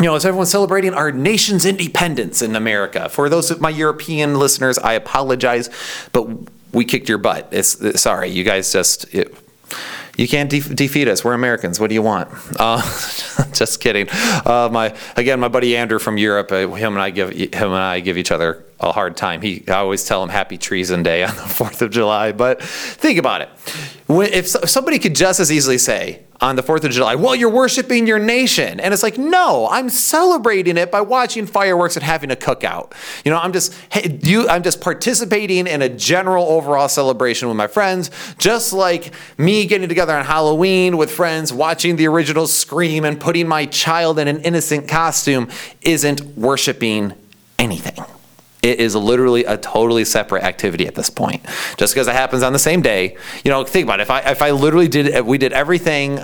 you 0.00 0.06
know, 0.06 0.14
as 0.14 0.24
everyone's 0.24 0.50
celebrating 0.50 0.94
our 0.94 1.10
nation's 1.10 1.66
independence 1.66 2.40
in 2.40 2.54
America. 2.54 3.08
For 3.08 3.28
those 3.28 3.50
of 3.50 3.60
my 3.60 3.70
European 3.70 4.38
listeners, 4.38 4.78
I 4.78 4.92
apologize, 4.92 5.70
but 6.12 6.28
we 6.72 6.84
kicked 6.84 7.08
your 7.08 7.18
butt. 7.18 7.48
It's 7.50 8.00
sorry, 8.00 8.28
you 8.28 8.44
guys 8.44 8.72
just. 8.72 9.12
It, 9.12 9.34
you 10.16 10.26
can't 10.26 10.50
de- 10.50 10.60
defeat 10.60 11.06
us. 11.06 11.24
We're 11.24 11.34
Americans. 11.34 11.78
What 11.78 11.88
do 11.88 11.94
you 11.94 12.02
want? 12.02 12.28
Uh, 12.58 12.82
just 13.52 13.80
kidding. 13.80 14.08
Uh, 14.10 14.68
my 14.70 14.94
again, 15.16 15.38
my 15.38 15.46
buddy 15.46 15.76
Andrew 15.76 16.00
from 16.00 16.18
Europe. 16.18 16.50
Uh, 16.50 16.66
him 16.74 16.94
and 16.94 17.00
I 17.00 17.10
give 17.10 17.30
him 17.30 17.48
and 17.52 17.74
I 17.74 18.00
give 18.00 18.18
each 18.18 18.32
other 18.32 18.64
a 18.80 18.90
hard 18.90 19.16
time. 19.16 19.42
He 19.42 19.62
I 19.68 19.74
always 19.74 20.04
tell 20.04 20.22
him 20.22 20.28
Happy 20.28 20.58
Treason 20.58 21.04
Day 21.04 21.22
on 21.28 21.34
the 21.36 21.42
Fourth 21.42 21.80
of 21.82 21.90
July. 21.90 22.32
But 22.32 22.60
think 22.62 23.18
about 23.18 23.42
it. 23.42 23.48
When, 24.06 24.32
if 24.32 24.48
somebody 24.48 24.98
could 24.98 25.14
just 25.14 25.38
as 25.38 25.52
easily 25.52 25.78
say 25.78 26.24
on 26.40 26.56
the 26.56 26.62
4th 26.62 26.84
of 26.84 26.92
July, 26.92 27.14
well, 27.16 27.34
you're 27.34 27.50
worshiping 27.50 28.06
your 28.06 28.18
nation. 28.18 28.78
And 28.80 28.94
it's 28.94 29.02
like, 29.02 29.18
no, 29.18 29.68
I'm 29.70 29.90
celebrating 29.90 30.76
it 30.76 30.90
by 30.90 31.00
watching 31.00 31.46
fireworks 31.46 31.96
and 31.96 32.04
having 32.04 32.30
a 32.30 32.36
cookout. 32.36 32.92
You 33.24 33.32
know, 33.32 33.38
I'm 33.38 33.52
just, 33.52 33.74
hey, 33.90 34.18
you, 34.22 34.48
I'm 34.48 34.62
just 34.62 34.80
participating 34.80 35.66
in 35.66 35.82
a 35.82 35.88
general 35.88 36.46
overall 36.46 36.88
celebration 36.88 37.48
with 37.48 37.56
my 37.56 37.66
friends, 37.66 38.10
just 38.38 38.72
like 38.72 39.12
me 39.36 39.66
getting 39.66 39.88
together 39.88 40.16
on 40.16 40.24
Halloween 40.24 40.96
with 40.96 41.10
friends, 41.10 41.52
watching 41.52 41.96
the 41.96 42.06
original 42.06 42.46
Scream 42.46 43.04
and 43.04 43.20
putting 43.20 43.48
my 43.48 43.66
child 43.66 44.18
in 44.18 44.28
an 44.28 44.40
innocent 44.42 44.88
costume 44.88 45.48
isn't 45.82 46.20
worshiping 46.36 47.14
anything. 47.58 48.04
It 48.68 48.80
is 48.80 48.94
literally 48.94 49.44
a 49.46 49.56
totally 49.56 50.04
separate 50.04 50.42
activity 50.44 50.86
at 50.86 50.94
this 50.94 51.08
point. 51.08 51.42
Just 51.78 51.94
because 51.94 52.06
it 52.06 52.12
happens 52.12 52.42
on 52.42 52.52
the 52.52 52.58
same 52.58 52.82
day, 52.82 53.16
you 53.42 53.50
know, 53.50 53.64
think 53.64 53.84
about 53.84 54.00
it. 54.00 54.02
If 54.02 54.10
I 54.10 54.20
if 54.20 54.42
I 54.42 54.50
literally 54.50 54.88
did 54.88 55.06
if 55.06 55.24
we 55.24 55.38
did 55.38 55.54
everything 55.54 56.22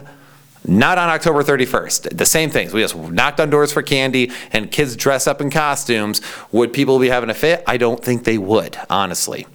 not 0.67 0.99
on 0.99 1.09
October 1.09 1.43
31st. 1.43 2.17
The 2.17 2.27
same 2.27 2.51
things. 2.51 2.73
We 2.73 2.81
just 2.81 2.97
knocked 2.97 3.39
on 3.41 3.51
doors 3.51 3.73
for 3.73 3.83
candy 3.83 4.31
and 4.53 4.71
kids 4.71 4.97
dress 4.97 5.27
up 5.27 5.41
in 5.41 5.51
costumes. 5.51 6.21
Would 6.53 6.73
people 6.73 6.99
be 6.99 7.09
having 7.09 7.31
a 7.31 7.35
fit? 7.35 7.63
I 7.67 7.77
don't 7.77 8.03
think 8.03 8.25
they 8.25 8.39
would, 8.39 8.79
honestly. 8.89 9.47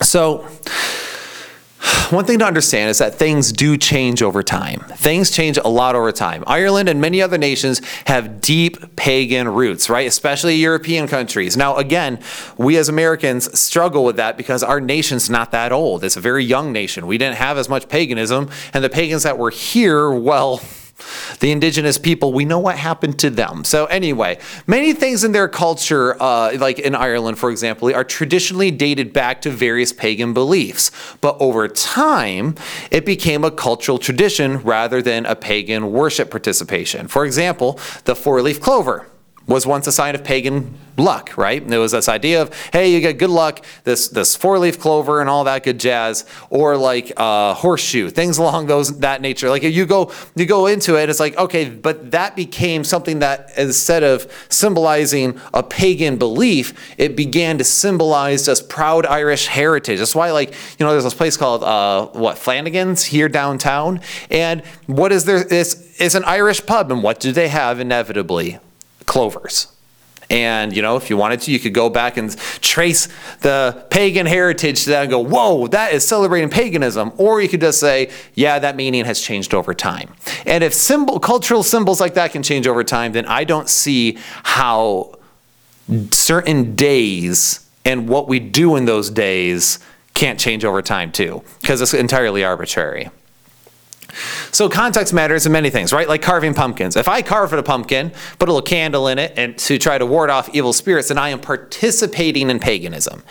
So 0.00 0.46
one 2.12 2.24
thing 2.24 2.38
to 2.38 2.44
understand 2.44 2.90
is 2.90 2.98
that 2.98 3.14
things 3.14 3.52
do 3.52 3.76
change 3.76 4.22
over 4.22 4.42
time. 4.42 4.80
Things 4.96 5.30
change 5.30 5.56
a 5.58 5.68
lot 5.68 5.94
over 5.94 6.12
time. 6.12 6.44
Ireland 6.46 6.88
and 6.88 7.00
many 7.00 7.22
other 7.22 7.38
nations 7.38 7.80
have 8.06 8.40
deep 8.40 8.96
pagan 8.96 9.48
roots, 9.48 9.88
right? 9.88 10.06
Especially 10.06 10.56
European 10.56 11.08
countries. 11.08 11.56
Now, 11.56 11.76
again, 11.76 12.18
we 12.56 12.76
as 12.76 12.88
Americans 12.88 13.58
struggle 13.58 14.04
with 14.04 14.16
that 14.16 14.36
because 14.36 14.62
our 14.62 14.80
nation's 14.80 15.30
not 15.30 15.50
that 15.52 15.72
old. 15.72 16.04
It's 16.04 16.16
a 16.16 16.20
very 16.20 16.44
young 16.44 16.72
nation. 16.72 17.06
We 17.06 17.18
didn't 17.18 17.36
have 17.36 17.58
as 17.58 17.68
much 17.68 17.88
paganism, 17.88 18.50
and 18.74 18.84
the 18.84 18.90
pagans 18.90 19.22
that 19.22 19.38
were 19.38 19.50
here, 19.50 20.10
well, 20.10 20.60
the 21.40 21.50
indigenous 21.50 21.98
people, 21.98 22.32
we 22.32 22.44
know 22.44 22.58
what 22.58 22.76
happened 22.76 23.18
to 23.20 23.30
them. 23.30 23.64
So, 23.64 23.86
anyway, 23.86 24.38
many 24.66 24.92
things 24.92 25.24
in 25.24 25.32
their 25.32 25.48
culture, 25.48 26.20
uh, 26.20 26.56
like 26.58 26.78
in 26.78 26.94
Ireland, 26.94 27.38
for 27.38 27.50
example, 27.50 27.94
are 27.94 28.04
traditionally 28.04 28.70
dated 28.70 29.12
back 29.12 29.42
to 29.42 29.50
various 29.50 29.92
pagan 29.92 30.32
beliefs. 30.32 30.90
But 31.20 31.36
over 31.40 31.68
time, 31.68 32.54
it 32.90 33.04
became 33.04 33.44
a 33.44 33.50
cultural 33.50 33.98
tradition 33.98 34.58
rather 34.58 35.02
than 35.02 35.26
a 35.26 35.36
pagan 35.36 35.92
worship 35.92 36.30
participation. 36.30 37.08
For 37.08 37.24
example, 37.24 37.78
the 38.04 38.16
four 38.16 38.42
leaf 38.42 38.60
clover 38.60 39.06
was 39.46 39.66
once 39.66 39.86
a 39.86 39.92
sign 39.92 40.14
of 40.14 40.24
pagan 40.24 40.74
luck, 40.96 41.36
right? 41.36 41.66
There 41.66 41.80
was 41.80 41.92
this 41.92 42.08
idea 42.08 42.42
of, 42.42 42.54
hey, 42.72 42.92
you 42.92 43.00
get 43.00 43.18
good 43.18 43.30
luck, 43.30 43.64
this 43.84 44.08
this 44.08 44.36
four 44.36 44.58
leaf 44.58 44.78
clover 44.78 45.20
and 45.20 45.28
all 45.28 45.44
that 45.44 45.64
good 45.64 45.80
jazz, 45.80 46.24
or 46.50 46.76
like 46.76 47.12
uh, 47.16 47.54
horseshoe, 47.54 48.10
things 48.10 48.38
along 48.38 48.66
those 48.66 48.98
that 49.00 49.20
nature. 49.20 49.48
Like 49.50 49.62
you 49.62 49.86
go 49.86 50.12
you 50.34 50.46
go 50.46 50.66
into 50.66 50.96
it, 50.96 51.08
it's 51.08 51.20
like 51.20 51.36
okay, 51.36 51.68
but 51.68 52.10
that 52.10 52.36
became 52.36 52.84
something 52.84 53.20
that 53.20 53.50
instead 53.56 54.02
of 54.02 54.30
symbolizing 54.48 55.40
a 55.54 55.62
pagan 55.62 56.16
belief, 56.16 56.94
it 56.98 57.16
began 57.16 57.58
to 57.58 57.64
symbolize 57.64 58.46
just 58.46 58.68
proud 58.68 59.06
Irish 59.06 59.46
heritage. 59.46 59.98
That's 59.98 60.14
why, 60.14 60.30
like 60.30 60.50
you 60.78 60.86
know, 60.86 60.92
there's 60.92 61.04
this 61.04 61.14
place 61.14 61.36
called 61.36 61.64
uh, 61.64 62.06
what 62.08 62.38
Flanagan's 62.38 63.04
here 63.04 63.28
downtown, 63.28 64.00
and 64.30 64.62
what 64.86 65.12
is 65.12 65.24
there? 65.24 65.46
It's, 65.50 66.00
it's 66.00 66.14
an 66.14 66.24
Irish 66.24 66.64
pub, 66.66 66.92
and 66.92 67.02
what 67.02 67.18
do 67.20 67.32
they 67.32 67.48
have 67.48 67.80
inevitably? 67.80 68.58
Clovers 69.06 69.68
And, 70.32 70.74
you 70.74 70.80
know, 70.80 70.96
if 70.96 71.10
you 71.10 71.18
wanted 71.18 71.42
to, 71.42 71.52
you 71.52 71.60
could 71.60 71.74
go 71.74 71.90
back 71.90 72.16
and 72.16 72.34
trace 72.62 73.06
the 73.40 73.84
pagan 73.90 74.24
heritage 74.24 74.84
to 74.84 74.90
that 74.90 75.02
and 75.02 75.10
go, 75.10 75.18
whoa, 75.18 75.66
that 75.66 75.92
is 75.92 76.08
celebrating 76.08 76.48
paganism. 76.48 77.12
Or 77.18 77.42
you 77.42 77.50
could 77.50 77.60
just 77.60 77.78
say, 77.78 78.10
yeah, 78.34 78.58
that 78.58 78.74
meaning 78.74 79.04
has 79.04 79.20
changed 79.20 79.52
over 79.52 79.74
time. 79.74 80.14
And 80.46 80.64
if 80.64 80.72
symbol, 80.72 81.20
cultural 81.20 81.62
symbols 81.62 82.00
like 82.00 82.14
that 82.14 82.32
can 82.32 82.42
change 82.42 82.66
over 82.66 82.82
time, 82.82 83.12
then 83.12 83.26
I 83.26 83.44
don't 83.44 83.68
see 83.68 84.16
how 84.42 85.18
certain 86.12 86.74
days 86.74 87.68
and 87.84 88.08
what 88.08 88.26
we 88.26 88.40
do 88.40 88.76
in 88.76 88.86
those 88.86 89.10
days 89.10 89.80
can't 90.14 90.40
change 90.40 90.64
over 90.64 90.80
time 90.80 91.12
too, 91.12 91.42
because 91.60 91.82
it's 91.82 91.92
entirely 91.92 92.42
arbitrary. 92.42 93.10
So 94.50 94.68
context 94.68 95.12
matters 95.12 95.46
in 95.46 95.52
many 95.52 95.70
things, 95.70 95.92
right? 95.92 96.08
Like 96.08 96.22
carving 96.22 96.54
pumpkins. 96.54 96.96
If 96.96 97.08
I 97.08 97.22
carve 97.22 97.52
a 97.52 97.62
pumpkin, 97.62 98.10
put 98.38 98.48
a 98.48 98.52
little 98.52 98.62
candle 98.62 99.08
in 99.08 99.18
it, 99.18 99.32
and 99.36 99.56
to 99.58 99.78
try 99.78 99.98
to 99.98 100.06
ward 100.06 100.30
off 100.30 100.54
evil 100.54 100.72
spirits, 100.72 101.08
then 101.08 101.18
I 101.18 101.30
am 101.30 101.40
participating 101.40 102.50
in 102.50 102.58
paganism. 102.58 103.22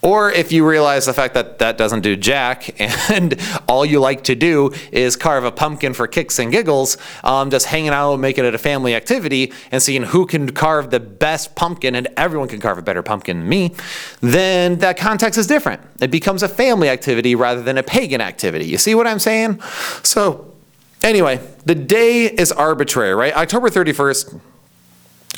Or 0.00 0.30
if 0.30 0.52
you 0.52 0.68
realize 0.68 1.06
the 1.06 1.12
fact 1.12 1.34
that 1.34 1.58
that 1.58 1.76
doesn't 1.76 2.02
do 2.02 2.14
jack, 2.14 2.80
and 3.10 3.34
all 3.66 3.84
you 3.84 3.98
like 3.98 4.24
to 4.24 4.34
do 4.34 4.70
is 4.92 5.16
carve 5.16 5.44
a 5.44 5.50
pumpkin 5.50 5.92
for 5.92 6.06
kicks 6.06 6.38
and 6.38 6.52
giggles, 6.52 6.96
um, 7.24 7.50
just 7.50 7.66
hanging 7.66 7.90
out, 7.90 8.12
and 8.12 8.22
making 8.22 8.44
it 8.44 8.54
a 8.54 8.58
family 8.58 8.94
activity, 8.94 9.52
and 9.72 9.82
seeing 9.82 10.04
who 10.04 10.24
can 10.24 10.52
carve 10.52 10.90
the 10.90 11.00
best 11.00 11.56
pumpkin, 11.56 11.94
and 11.94 12.08
everyone 12.16 12.48
can 12.48 12.60
carve 12.60 12.78
a 12.78 12.82
better 12.82 13.02
pumpkin 13.02 13.40
than 13.40 13.48
me, 13.48 13.74
then 14.20 14.78
that 14.78 14.96
context 14.96 15.38
is 15.38 15.46
different. 15.46 15.82
It 16.00 16.10
becomes 16.10 16.42
a 16.42 16.48
family 16.48 16.88
activity 16.88 17.34
rather 17.34 17.62
than 17.62 17.76
a 17.76 17.82
pagan 17.82 18.20
activity. 18.20 18.66
You 18.66 18.78
see 18.78 18.94
what 18.94 19.06
I'm 19.06 19.18
saying? 19.18 19.60
So, 20.04 20.54
anyway, 21.02 21.40
the 21.64 21.74
day 21.74 22.26
is 22.26 22.52
arbitrary, 22.52 23.14
right? 23.14 23.34
October 23.34 23.68
31st 23.68 24.40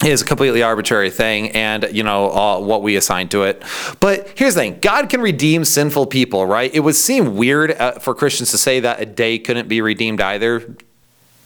is 0.05 0.23
a 0.23 0.25
completely 0.25 0.63
arbitrary 0.63 1.11
thing 1.11 1.51
and 1.51 1.89
you 1.93 2.03
know 2.03 2.31
uh, 2.31 2.59
what 2.59 2.83
we 2.83 2.97
assign 2.97 3.29
to 3.29 3.43
it. 3.43 3.63
But 4.01 4.33
here's 4.37 4.55
the 4.55 4.61
thing 4.61 4.79
god 4.81 5.09
can 5.11 5.21
redeem 5.21 5.65
sinful 5.65 6.07
people 6.07 6.47
right? 6.47 6.75
It 6.75 6.81
would 6.81 6.95
seem 6.95 7.37
weird 7.37 7.73
uh, 7.73 7.93
for 7.93 8.15
christians 8.15 8.51
to 8.53 8.59
say 8.59 8.81
that 8.81 9.01
a 9.01 9.07
day 9.07 9.39
couldn't 9.39 9.69
be 9.69 9.81
redeemed 9.81 10.21
either. 10.21 10.77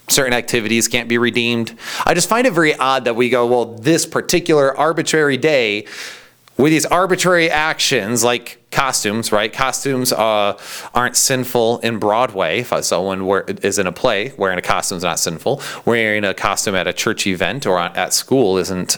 Certain 0.07 0.33
activities 0.33 0.87
can't 0.87 1.09
be 1.09 1.17
redeemed. 1.17 1.75
I 2.05 2.13
just 2.13 2.29
find 2.29 2.45
it 2.45 2.53
very 2.53 2.75
odd 2.75 3.05
that 3.05 3.15
we 3.15 3.29
go 3.29 3.47
well 3.47 3.65
this 3.65 4.05
particular 4.05 4.77
arbitrary 4.77 5.37
day 5.37 5.87
with 6.57 6.71
these 6.71 6.85
arbitrary 6.85 7.49
actions 7.49 8.23
like 8.23 8.61
costumes, 8.71 9.31
right? 9.31 9.51
Costumes 9.51 10.11
uh, 10.13 10.57
aren't 10.93 11.15
sinful 11.15 11.79
in 11.79 11.99
Broadway. 11.99 12.59
If 12.59 12.83
someone 12.83 13.25
wear, 13.25 13.43
is 13.47 13.79
in 13.79 13.87
a 13.87 13.91
play, 13.91 14.33
wearing 14.37 14.57
a 14.57 14.61
costume 14.61 14.97
is 14.97 15.03
not 15.03 15.19
sinful. 15.19 15.61
Wearing 15.85 16.23
a 16.23 16.33
costume 16.33 16.75
at 16.75 16.87
a 16.87 16.93
church 16.93 17.27
event 17.27 17.65
or 17.65 17.79
at 17.79 18.13
school 18.13 18.57
isn't 18.57 18.97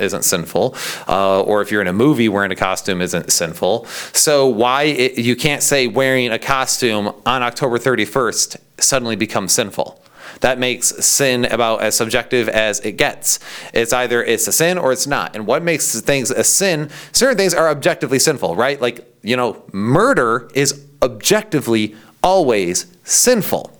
isn't 0.00 0.24
sinful. 0.24 0.74
Uh, 1.06 1.42
or 1.42 1.62
if 1.62 1.70
you're 1.70 1.82
in 1.82 1.88
a 1.88 1.92
movie, 1.92 2.28
wearing 2.28 2.52
a 2.52 2.56
costume 2.56 3.00
isn't 3.00 3.30
sinful. 3.30 3.86
So 4.12 4.46
why 4.46 4.84
it, 4.84 5.18
you 5.18 5.36
can't 5.36 5.62
say 5.62 5.86
wearing 5.86 6.30
a 6.30 6.38
costume 6.38 7.12
on 7.26 7.42
October 7.42 7.78
31st 7.78 8.56
suddenly 8.78 9.16
becomes 9.16 9.52
sinful? 9.52 10.02
That 10.40 10.58
makes 10.58 10.88
sin 11.04 11.44
about 11.46 11.82
as 11.82 11.96
subjective 11.96 12.48
as 12.48 12.80
it 12.80 12.92
gets. 12.92 13.38
It's 13.72 13.92
either 13.92 14.22
it's 14.22 14.46
a 14.46 14.52
sin 14.52 14.78
or 14.78 14.92
it's 14.92 15.06
not. 15.06 15.34
And 15.34 15.46
what 15.46 15.62
makes 15.62 16.00
things 16.00 16.30
a 16.30 16.44
sin, 16.44 16.90
certain 17.12 17.36
things 17.36 17.54
are 17.54 17.68
objectively 17.68 18.18
sinful, 18.18 18.56
right? 18.56 18.80
Like, 18.80 19.12
you 19.22 19.36
know, 19.36 19.62
murder 19.72 20.48
is 20.54 20.84
objectively 21.02 21.96
always 22.22 22.86
sinful. 23.04 23.72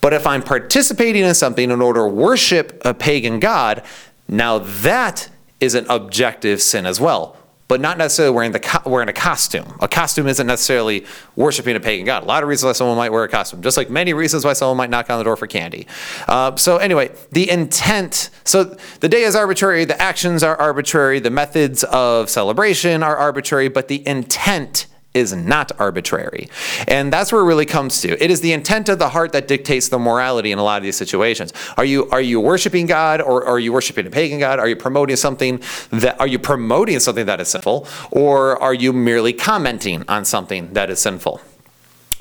But 0.00 0.12
if 0.12 0.26
I'm 0.26 0.42
participating 0.42 1.24
in 1.24 1.34
something 1.34 1.70
in 1.70 1.80
order 1.80 2.00
to 2.00 2.08
worship 2.08 2.80
a 2.84 2.92
pagan 2.92 3.40
god, 3.40 3.82
now 4.28 4.58
that 4.58 5.28
is 5.60 5.74
an 5.74 5.86
objective 5.88 6.60
sin 6.60 6.84
as 6.84 7.00
well 7.00 7.36
but 7.66 7.80
not 7.80 7.96
necessarily 7.98 8.34
wearing 8.34 8.52
the 8.52 8.60
co- 8.60 8.88
wearing 8.88 9.08
a 9.08 9.12
costume. 9.12 9.76
A 9.80 9.88
costume 9.88 10.26
isn't 10.26 10.46
necessarily 10.46 11.06
worshiping 11.36 11.76
a 11.76 11.80
pagan 11.80 12.04
god. 12.04 12.22
A 12.22 12.26
lot 12.26 12.42
of 12.42 12.48
reasons 12.48 12.66
why 12.66 12.72
someone 12.72 12.96
might 12.96 13.10
wear 13.10 13.24
a 13.24 13.28
costume, 13.28 13.62
just 13.62 13.76
like 13.76 13.88
many 13.90 14.12
reasons 14.12 14.44
why 14.44 14.52
someone 14.52 14.76
might 14.76 14.90
knock 14.90 15.10
on 15.10 15.18
the 15.18 15.24
door 15.24 15.36
for 15.36 15.46
candy. 15.46 15.86
Uh, 16.28 16.54
so 16.56 16.76
anyway, 16.76 17.10
the 17.32 17.48
intent. 17.50 18.30
So 18.44 18.64
the 19.00 19.08
day 19.08 19.22
is 19.22 19.34
arbitrary. 19.34 19.84
The 19.84 20.00
actions 20.00 20.42
are 20.42 20.56
arbitrary. 20.56 21.20
The 21.20 21.30
methods 21.30 21.84
of 21.84 22.28
celebration 22.28 23.02
are 23.02 23.16
arbitrary. 23.16 23.68
But 23.68 23.88
the 23.88 24.06
intent 24.06 24.86
is 25.14 25.32
not 25.32 25.72
arbitrary. 25.78 26.48
And 26.88 27.12
that's 27.12 27.32
where 27.32 27.40
it 27.40 27.44
really 27.44 27.64
comes 27.64 28.00
to. 28.02 28.22
It 28.22 28.30
is 28.30 28.40
the 28.40 28.52
intent 28.52 28.88
of 28.88 28.98
the 28.98 29.08
heart 29.08 29.32
that 29.32 29.48
dictates 29.48 29.88
the 29.88 29.98
morality 29.98 30.52
in 30.52 30.58
a 30.58 30.64
lot 30.64 30.78
of 30.78 30.82
these 30.82 30.96
situations. 30.96 31.52
Are 31.76 31.84
you 31.84 32.08
are 32.10 32.20
you 32.20 32.40
worshiping 32.40 32.86
God 32.86 33.20
or 33.20 33.46
are 33.46 33.58
you 33.58 33.72
worshiping 33.72 34.06
a 34.06 34.10
pagan 34.10 34.38
God? 34.38 34.58
Are 34.58 34.68
you 34.68 34.76
promoting 34.76 35.16
something 35.16 35.62
that 35.90 36.20
are 36.20 36.26
you 36.26 36.38
promoting 36.38 37.00
something 37.00 37.26
that 37.26 37.40
is 37.40 37.48
sinful 37.48 37.86
or 38.10 38.60
are 38.60 38.74
you 38.74 38.92
merely 38.92 39.32
commenting 39.32 40.04
on 40.08 40.24
something 40.24 40.72
that 40.72 40.90
is 40.90 40.98
sinful? 40.98 41.40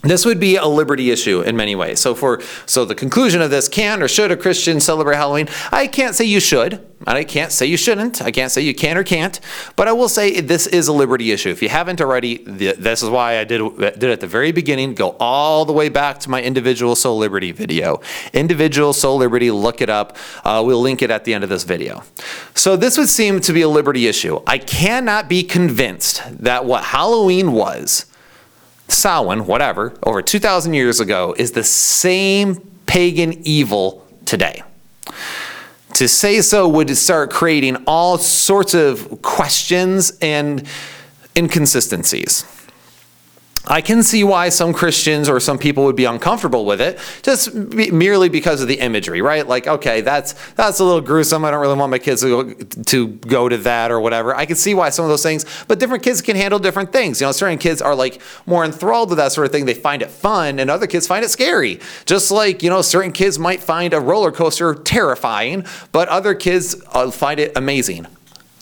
This 0.03 0.25
would 0.25 0.37
be 0.37 0.57
a 0.57 0.65
liberty 0.65 1.11
issue 1.11 1.41
in 1.41 1.55
many 1.55 1.75
ways. 1.75 2.01
So 2.01 2.13
for 2.13 2.41
so 2.65 2.83
the 2.83 2.93
conclusion 2.93 3.41
of 3.41 3.49
this, 3.49 3.69
can 3.69 4.03
or 4.03 4.09
should 4.09 4.31
a 4.31 4.37
Christian 4.37 4.81
celebrate 4.81 5.15
Halloween? 5.15 5.47
I 5.71 5.87
can't 5.87 6.13
say 6.13 6.25
you 6.25 6.41
should. 6.41 6.73
and 7.07 7.17
I 7.17 7.23
can't 7.23 7.53
say 7.53 7.67
you 7.67 7.77
shouldn't. 7.77 8.21
I 8.21 8.29
can't 8.29 8.51
say 8.51 8.61
you 8.61 8.75
can 8.75 8.97
or 8.97 9.05
can't. 9.05 9.39
But 9.77 9.87
I 9.87 9.93
will 9.93 10.09
say 10.09 10.41
this 10.41 10.67
is 10.67 10.89
a 10.89 10.93
liberty 10.93 11.31
issue. 11.31 11.49
If 11.49 11.61
you 11.61 11.69
haven't 11.69 12.01
already, 12.01 12.43
this 12.43 13.01
is 13.01 13.09
why 13.09 13.39
I 13.39 13.45
did 13.45 13.61
did 13.77 14.03
at 14.03 14.19
the 14.19 14.27
very 14.27 14.51
beginning. 14.51 14.93
Go 14.93 15.15
all 15.21 15.63
the 15.63 15.73
way 15.73 15.87
back 15.87 16.19
to 16.19 16.29
my 16.29 16.41
individual 16.41 16.97
soul 16.97 17.17
liberty 17.17 17.53
video. 17.53 18.01
Individual 18.33 18.91
soul 18.91 19.17
liberty. 19.17 19.51
Look 19.51 19.81
it 19.81 19.89
up. 19.89 20.17
Uh, 20.43 20.61
we'll 20.65 20.81
link 20.81 21.01
it 21.01 21.11
at 21.11 21.23
the 21.23 21.33
end 21.33 21.45
of 21.45 21.49
this 21.49 21.63
video. 21.63 22.03
So 22.55 22.75
this 22.75 22.97
would 22.97 23.09
seem 23.09 23.39
to 23.39 23.53
be 23.53 23.61
a 23.61 23.69
liberty 23.69 24.07
issue. 24.07 24.41
I 24.47 24.57
cannot 24.57 25.29
be 25.29 25.43
convinced 25.43 26.21
that 26.43 26.65
what 26.65 26.83
Halloween 26.83 27.53
was 27.53 28.05
Samhain, 28.93 29.45
whatever, 29.45 29.93
over 30.03 30.21
2,000 30.21 30.73
years 30.73 30.99
ago, 30.99 31.35
is 31.37 31.51
the 31.51 31.63
same 31.63 32.55
pagan 32.85 33.45
evil 33.45 34.07
today. 34.25 34.63
To 35.95 36.07
say 36.07 36.41
so 36.41 36.67
would 36.67 36.95
start 36.97 37.31
creating 37.31 37.83
all 37.85 38.17
sorts 38.17 38.73
of 38.73 39.21
questions 39.21 40.17
and 40.21 40.67
inconsistencies. 41.35 42.45
I 43.65 43.79
can 43.79 44.03
see 44.03 44.25
why 44.25 44.49
some 44.49 44.73
Christians 44.73 45.29
or 45.29 45.39
some 45.39 45.57
people 45.57 45.85
would 45.85 45.95
be 45.95 46.03
uncomfortable 46.03 46.65
with 46.65 46.81
it, 46.81 46.99
just 47.21 47.53
merely 47.53 48.27
because 48.27 48.61
of 48.61 48.67
the 48.67 48.79
imagery, 48.79 49.21
right? 49.21 49.47
Like, 49.47 49.67
okay, 49.67 50.01
that's 50.01 50.33
that's 50.55 50.79
a 50.79 50.83
little 50.83 50.99
gruesome. 50.99 51.45
I 51.45 51.51
don't 51.51 51.61
really 51.61 51.77
want 51.77 51.89
my 51.89 51.99
kids 51.99 52.21
to 52.23 52.43
go, 52.43 52.53
to 52.53 53.07
go 53.07 53.47
to 53.47 53.57
that 53.59 53.89
or 53.89 54.01
whatever. 54.01 54.35
I 54.35 54.45
can 54.45 54.57
see 54.57 54.73
why 54.73 54.89
some 54.89 55.05
of 55.05 55.09
those 55.09 55.23
things, 55.23 55.45
but 55.69 55.79
different 55.79 56.03
kids 56.03 56.21
can 56.21 56.35
handle 56.35 56.59
different 56.59 56.91
things. 56.91 57.21
You 57.21 57.27
know, 57.27 57.31
certain 57.31 57.57
kids 57.57 57.81
are 57.81 57.95
like 57.95 58.21
more 58.45 58.65
enthralled 58.65 59.09
with 59.09 59.17
that 59.19 59.31
sort 59.31 59.45
of 59.45 59.53
thing. 59.53 59.65
They 59.65 59.73
find 59.73 60.01
it 60.01 60.09
fun, 60.09 60.59
and 60.59 60.69
other 60.69 60.87
kids 60.87 61.07
find 61.07 61.23
it 61.23 61.29
scary. 61.29 61.79
Just 62.05 62.31
like 62.31 62.63
you 62.63 62.69
know, 62.69 62.81
certain 62.81 63.13
kids 63.13 63.39
might 63.39 63.63
find 63.63 63.93
a 63.93 64.01
roller 64.01 64.33
coaster 64.33 64.75
terrifying, 64.75 65.65
but 65.93 66.09
other 66.09 66.35
kids 66.35 66.75
uh, 66.91 67.09
find 67.11 67.39
it 67.39 67.53
amazing. 67.55 68.07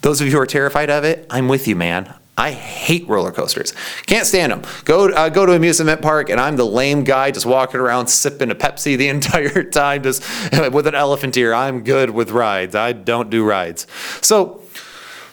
Those 0.03 0.21
of 0.21 0.27
you 0.27 0.33
who 0.33 0.39
are 0.39 0.45
terrified 0.45 0.91
of 0.91 1.03
it, 1.03 1.25
I'm 1.31 1.47
with 1.47 1.67
you, 1.67 1.75
man. 1.75 2.13
I 2.37 2.51
hate 2.51 3.07
roller 3.07 3.31
coasters. 3.31 3.73
Can't 4.05 4.25
stand 4.25 4.51
them. 4.51 4.63
Go 4.85 5.09
uh, 5.09 5.29
go 5.29 5.45
to 5.45 5.53
amusement 5.53 6.01
park, 6.01 6.29
and 6.29 6.39
I'm 6.39 6.55
the 6.55 6.65
lame 6.65 7.03
guy 7.03 7.29
just 7.31 7.45
walking 7.45 7.79
around 7.79 8.07
sipping 8.07 8.49
a 8.49 8.55
Pepsi 8.55 8.97
the 8.97 9.07
entire 9.15 9.63
time, 9.63 10.03
just 10.03 10.23
with 10.71 10.87
an 10.87 10.95
elephant 10.95 11.35
ear. 11.37 11.53
I'm 11.53 11.83
good 11.83 12.09
with 12.09 12.31
rides. 12.31 12.73
I 12.73 12.93
don't 12.93 13.29
do 13.29 13.43
rides. 13.43 13.85
So, 14.21 14.61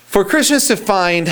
for 0.09 0.25
Christians 0.25 0.67
to 0.69 0.77
find 0.77 1.27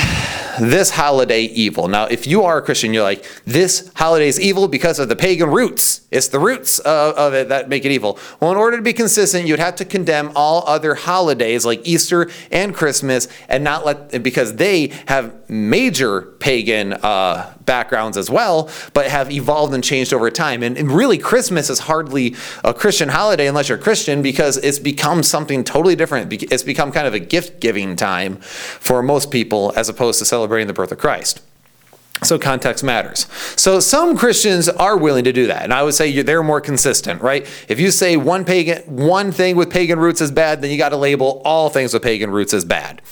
this 0.61 0.91
holiday 0.91 1.45
evil. 1.45 1.89
Now, 1.89 2.05
if 2.05 2.27
you 2.27 2.43
are 2.43 2.59
a 2.59 2.63
Christian, 2.63 2.93
you're 2.93 3.03
like, 3.03 3.25
this 3.47 3.91
holiday 3.95 4.29
is 4.29 4.39
evil 4.39 4.69
because 4.69 4.99
of 4.99 5.09
the 5.09 5.17
pagan 5.17 5.49
roots. 5.49 6.03
It's 6.11 6.29
the 6.29 6.39
roots 6.39 6.79
of, 6.81 7.15
of, 7.15 7.33
it 7.33 7.49
that 7.49 7.71
make 7.71 7.87
it 7.87 7.91
evil. 7.91 8.19
Well, 8.39 8.53
in 8.53 8.59
order 8.59 8.77
to 8.77 8.83
be 8.83 8.93
consistent, 8.93 9.47
you'd 9.47 9.61
have 9.61 9.77
to 9.77 9.87
condemn 9.87 10.31
all 10.37 10.63
other 10.67 10.95
holidays 10.95 11.65
like 11.65 11.89
Easter 11.89 12.31
and 12.53 12.75
Christmas 12.75 13.29
and 13.49 13.65
not 13.65 13.87
let, 13.87 14.23
because 14.23 14.57
they 14.57 14.89
have 15.09 15.49
major 15.49 16.21
pagan 16.21 16.93
uh, 16.93 17.55
backgrounds 17.67 18.17
as 18.17 18.31
well, 18.31 18.71
but 18.95 19.07
have 19.07 19.31
evolved 19.31 19.75
and 19.75 19.85
changed 19.85 20.13
over 20.13 20.31
time. 20.31 20.63
And, 20.63 20.79
and 20.79 20.91
really, 20.91 21.19
Christmas 21.19 21.69
is 21.69 21.81
hardly 21.81 22.35
a 22.65 22.73
Christian 22.73 23.11
holiday 23.11 23.47
unless 23.47 23.69
you're 23.69 23.79
Christian 23.79 24.23
because 24.23 24.57
it's 24.59 24.79
become 24.79 25.23
something 25.23 25.65
totally 25.65 25.97
different. 25.97 26.33
It's 26.33 26.63
become 26.63 26.93
kind 26.93 27.07
of 27.07 27.15
a 27.15 27.21
gift 27.21 27.61
giving 27.61 27.97
time 27.97 28.37
for 28.37 29.03
most 29.03 29.31
people 29.31 29.73
as 29.77 29.89
opposed 29.89 30.19
to 30.21 30.25
celebrating 30.25 30.67
the 30.67 30.73
birth 30.73 30.93
of 30.93 30.99
Christ. 30.99 31.43
So 32.23 32.39
context 32.39 32.83
matters. 32.83 33.27
So 33.57 33.79
some 33.79 34.17
Christians 34.17 34.71
are 34.71 34.97
willing 34.97 35.25
to 35.25 35.33
do 35.33 35.49
that, 35.49 35.65
and 35.65 35.75
I 35.75 35.83
would 35.83 35.93
say 35.93 36.23
they're 36.23 36.43
more 36.43 36.63
consistent, 36.63 37.21
right? 37.21 37.47
If 37.69 37.79
you 37.79 37.91
say 37.91 38.17
one 38.17 38.47
pagan, 38.47 38.83
one 38.85 39.33
thing 39.33 39.55
with 39.55 39.71
pagan 39.71 39.99
roots 39.99 40.23
is 40.23 40.31
bad, 40.31 40.63
then 40.63 40.71
you 40.71 40.79
got 40.79 40.91
to 40.91 40.97
label 40.97 41.43
all 41.45 41.69
things 41.69 41.93
with 41.93 42.03
pagan 42.03 42.31
roots 42.31 42.55
as 42.55 42.65
bad. 42.65 43.03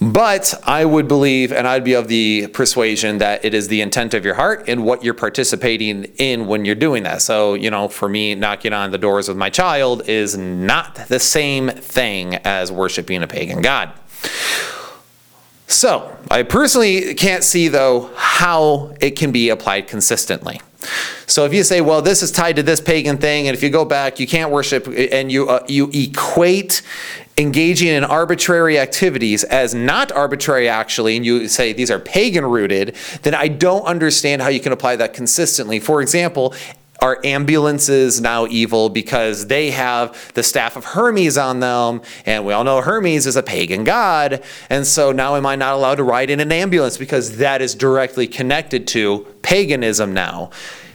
But 0.00 0.54
I 0.64 0.84
would 0.84 1.06
believe, 1.06 1.52
and 1.52 1.68
I'd 1.68 1.84
be 1.84 1.94
of 1.94 2.08
the 2.08 2.48
persuasion 2.48 3.18
that 3.18 3.44
it 3.44 3.54
is 3.54 3.68
the 3.68 3.82
intent 3.82 4.14
of 4.14 4.24
your 4.24 4.34
heart 4.34 4.64
and 4.66 4.84
what 4.84 5.04
you're 5.04 5.14
participating 5.14 6.04
in 6.16 6.46
when 6.46 6.64
you're 6.64 6.74
doing 6.74 7.02
that. 7.02 7.22
So, 7.22 7.54
you 7.54 7.70
know, 7.70 7.88
for 7.88 8.08
me, 8.08 8.34
knocking 8.34 8.72
on 8.72 8.90
the 8.90 8.98
doors 8.98 9.28
with 9.28 9.36
my 9.36 9.50
child 9.50 10.08
is 10.08 10.36
not 10.36 10.94
the 11.08 11.20
same 11.20 11.68
thing 11.68 12.36
as 12.36 12.72
worshiping 12.72 13.22
a 13.22 13.26
pagan 13.26 13.60
god. 13.60 13.92
So, 15.66 16.16
I 16.30 16.42
personally 16.42 17.14
can't 17.14 17.44
see 17.44 17.68
though 17.68 18.10
how 18.16 18.94
it 19.00 19.12
can 19.12 19.30
be 19.30 19.50
applied 19.50 19.88
consistently. 19.88 20.60
So 21.26 21.44
if 21.44 21.54
you 21.54 21.62
say, 21.62 21.80
well, 21.80 22.02
this 22.02 22.22
is 22.22 22.30
tied 22.30 22.56
to 22.56 22.62
this 22.62 22.80
pagan 22.80 23.18
thing, 23.18 23.48
and 23.48 23.56
if 23.56 23.62
you 23.62 23.70
go 23.70 23.84
back, 23.84 24.20
you 24.20 24.26
can't 24.26 24.50
worship, 24.50 24.86
and 24.86 25.30
you 25.30 25.48
uh, 25.48 25.64
you 25.68 25.90
equate 25.92 26.82
engaging 27.38 27.88
in 27.88 28.04
arbitrary 28.04 28.78
activities 28.78 29.42
as 29.44 29.74
not 29.74 30.12
arbitrary 30.12 30.68
actually, 30.68 31.16
and 31.16 31.24
you 31.24 31.48
say 31.48 31.72
these 31.72 31.90
are 31.90 31.98
pagan 31.98 32.44
rooted, 32.44 32.94
then 33.22 33.34
I 33.34 33.48
don't 33.48 33.84
understand 33.84 34.42
how 34.42 34.48
you 34.48 34.60
can 34.60 34.72
apply 34.72 34.96
that 34.96 35.14
consistently. 35.14 35.80
For 35.80 36.02
example, 36.02 36.54
are 37.02 37.18
ambulances 37.24 38.20
now 38.20 38.46
evil 38.46 38.88
because 38.88 39.48
they 39.48 39.72
have 39.72 40.32
the 40.34 40.42
staff 40.42 40.76
of 40.76 40.84
Hermes 40.84 41.36
on 41.36 41.58
them? 41.58 42.00
And 42.24 42.46
we 42.46 42.52
all 42.52 42.62
know 42.62 42.80
Hermes 42.80 43.26
is 43.26 43.34
a 43.34 43.42
pagan 43.42 43.82
god. 43.82 44.42
And 44.70 44.86
so 44.86 45.10
now 45.10 45.34
am 45.34 45.44
I 45.44 45.56
not 45.56 45.74
allowed 45.74 45.96
to 45.96 46.04
ride 46.04 46.30
in 46.30 46.38
an 46.38 46.52
ambulance 46.52 46.96
because 46.96 47.38
that 47.38 47.60
is 47.60 47.74
directly 47.74 48.28
connected 48.28 48.86
to 48.88 49.26
paganism 49.42 50.14
now? 50.14 50.50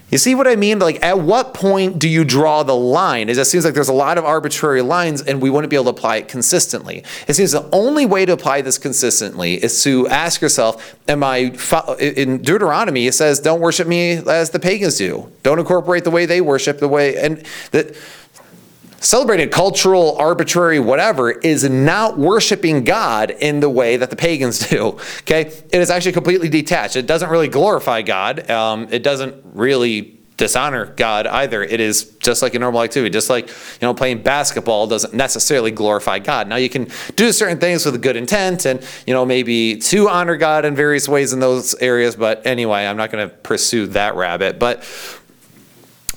You 0.09 0.17
see 0.17 0.35
what 0.35 0.47
I 0.47 0.55
mean? 0.55 0.79
Like, 0.79 1.03
at 1.03 1.19
what 1.19 1.53
point 1.53 1.99
do 1.99 2.07
you 2.07 2.23
draw 2.23 2.63
the 2.63 2.75
line? 2.75 3.27
It 3.27 3.43
seems 3.45 3.65
like 3.65 3.73
there's 3.73 3.89
a 3.89 3.93
lot 3.93 4.17
of 4.17 4.23
arbitrary 4.23 4.81
lines, 4.81 5.21
and 5.21 5.41
we 5.41 5.49
wouldn't 5.49 5.69
be 5.69 5.75
able 5.75 5.85
to 5.85 5.89
apply 5.89 6.17
it 6.17 6.29
consistently. 6.29 7.03
It 7.27 7.33
seems 7.33 7.51
the 7.51 7.67
only 7.73 8.05
way 8.05 8.25
to 8.25 8.31
apply 8.31 8.61
this 8.61 8.77
consistently 8.77 9.61
is 9.61 9.83
to 9.83 10.07
ask 10.07 10.39
yourself, 10.39 10.97
Am 11.09 11.23
I, 11.23 11.53
in 11.99 12.41
Deuteronomy, 12.41 13.07
it 13.07 13.13
says, 13.13 13.41
Don't 13.41 13.59
worship 13.59 13.87
me 13.87 14.11
as 14.11 14.51
the 14.51 14.59
pagans 14.59 14.97
do. 14.97 15.29
Don't 15.43 15.59
incorporate 15.59 16.05
the 16.05 16.11
way 16.11 16.25
they 16.25 16.39
worship, 16.39 16.79
the 16.79 16.87
way, 16.87 17.17
and 17.17 17.45
that 17.71 17.93
celebrating 18.99 19.49
cultural, 19.49 20.15
arbitrary, 20.17 20.79
whatever, 20.79 21.31
is 21.31 21.69
not 21.69 22.17
worshiping 22.17 22.83
God 22.83 23.31
in 23.31 23.59
the 23.59 23.69
way 23.69 23.97
that 23.97 24.09
the 24.09 24.15
pagans 24.15 24.59
do. 24.69 24.97
Okay, 25.19 25.41
it 25.47 25.75
is 25.75 25.89
actually 25.89 26.13
completely 26.13 26.49
detached. 26.49 26.95
It 26.95 27.07
doesn't 27.07 27.29
really 27.29 27.47
glorify 27.47 28.01
God. 28.01 28.49
Um, 28.49 28.87
it 28.91 29.03
doesn't 29.03 29.43
really 29.53 30.17
dishonor 30.37 30.85
God 30.85 31.25
either. 31.25 31.63
It 31.63 31.79
is 31.79 32.15
just 32.19 32.41
like 32.41 32.53
a 32.53 32.59
normal 32.59 32.83
activity, 32.83 33.09
just 33.09 33.29
like 33.29 33.47
you 33.47 33.53
know 33.81 33.93
playing 33.93 34.21
basketball 34.21 34.87
doesn't 34.87 35.13
necessarily 35.13 35.71
glorify 35.71 36.19
God. 36.19 36.47
Now 36.47 36.55
you 36.55 36.69
can 36.69 36.87
do 37.15 37.31
certain 37.31 37.59
things 37.59 37.85
with 37.85 37.95
a 37.95 37.99
good 37.99 38.15
intent 38.15 38.65
and 38.65 38.85
you 39.05 39.13
know 39.13 39.25
maybe 39.25 39.77
to 39.77 40.07
honor 40.07 40.37
God 40.37 40.63
in 40.63 40.75
various 40.75 41.09
ways 41.09 41.33
in 41.33 41.39
those 41.39 41.73
areas, 41.75 42.15
but 42.15 42.45
anyway, 42.45 42.85
I'm 42.85 42.97
not 42.97 43.11
going 43.11 43.27
to 43.27 43.35
pursue 43.35 43.87
that 43.87 44.15
rabbit. 44.15 44.59
But 44.59 44.83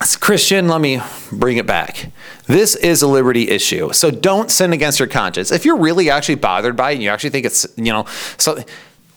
Christian, 0.00 0.68
let 0.68 0.80
me 0.80 1.00
bring 1.30 1.58
it 1.58 1.66
back. 1.66 2.10
This 2.46 2.74
is 2.74 3.02
a 3.02 3.06
liberty 3.06 3.50
issue. 3.50 3.92
So 3.92 4.10
don't 4.10 4.50
sin 4.50 4.72
against 4.72 4.98
your 4.98 5.08
conscience. 5.08 5.52
If 5.52 5.64
you're 5.64 5.76
really 5.76 6.08
actually 6.08 6.36
bothered 6.36 6.74
by 6.74 6.92
it 6.92 6.94
and 6.94 7.02
you 7.02 7.10
actually 7.10 7.30
think 7.30 7.44
it's, 7.44 7.66
you 7.76 7.92
know, 7.92 8.06
so 8.38 8.64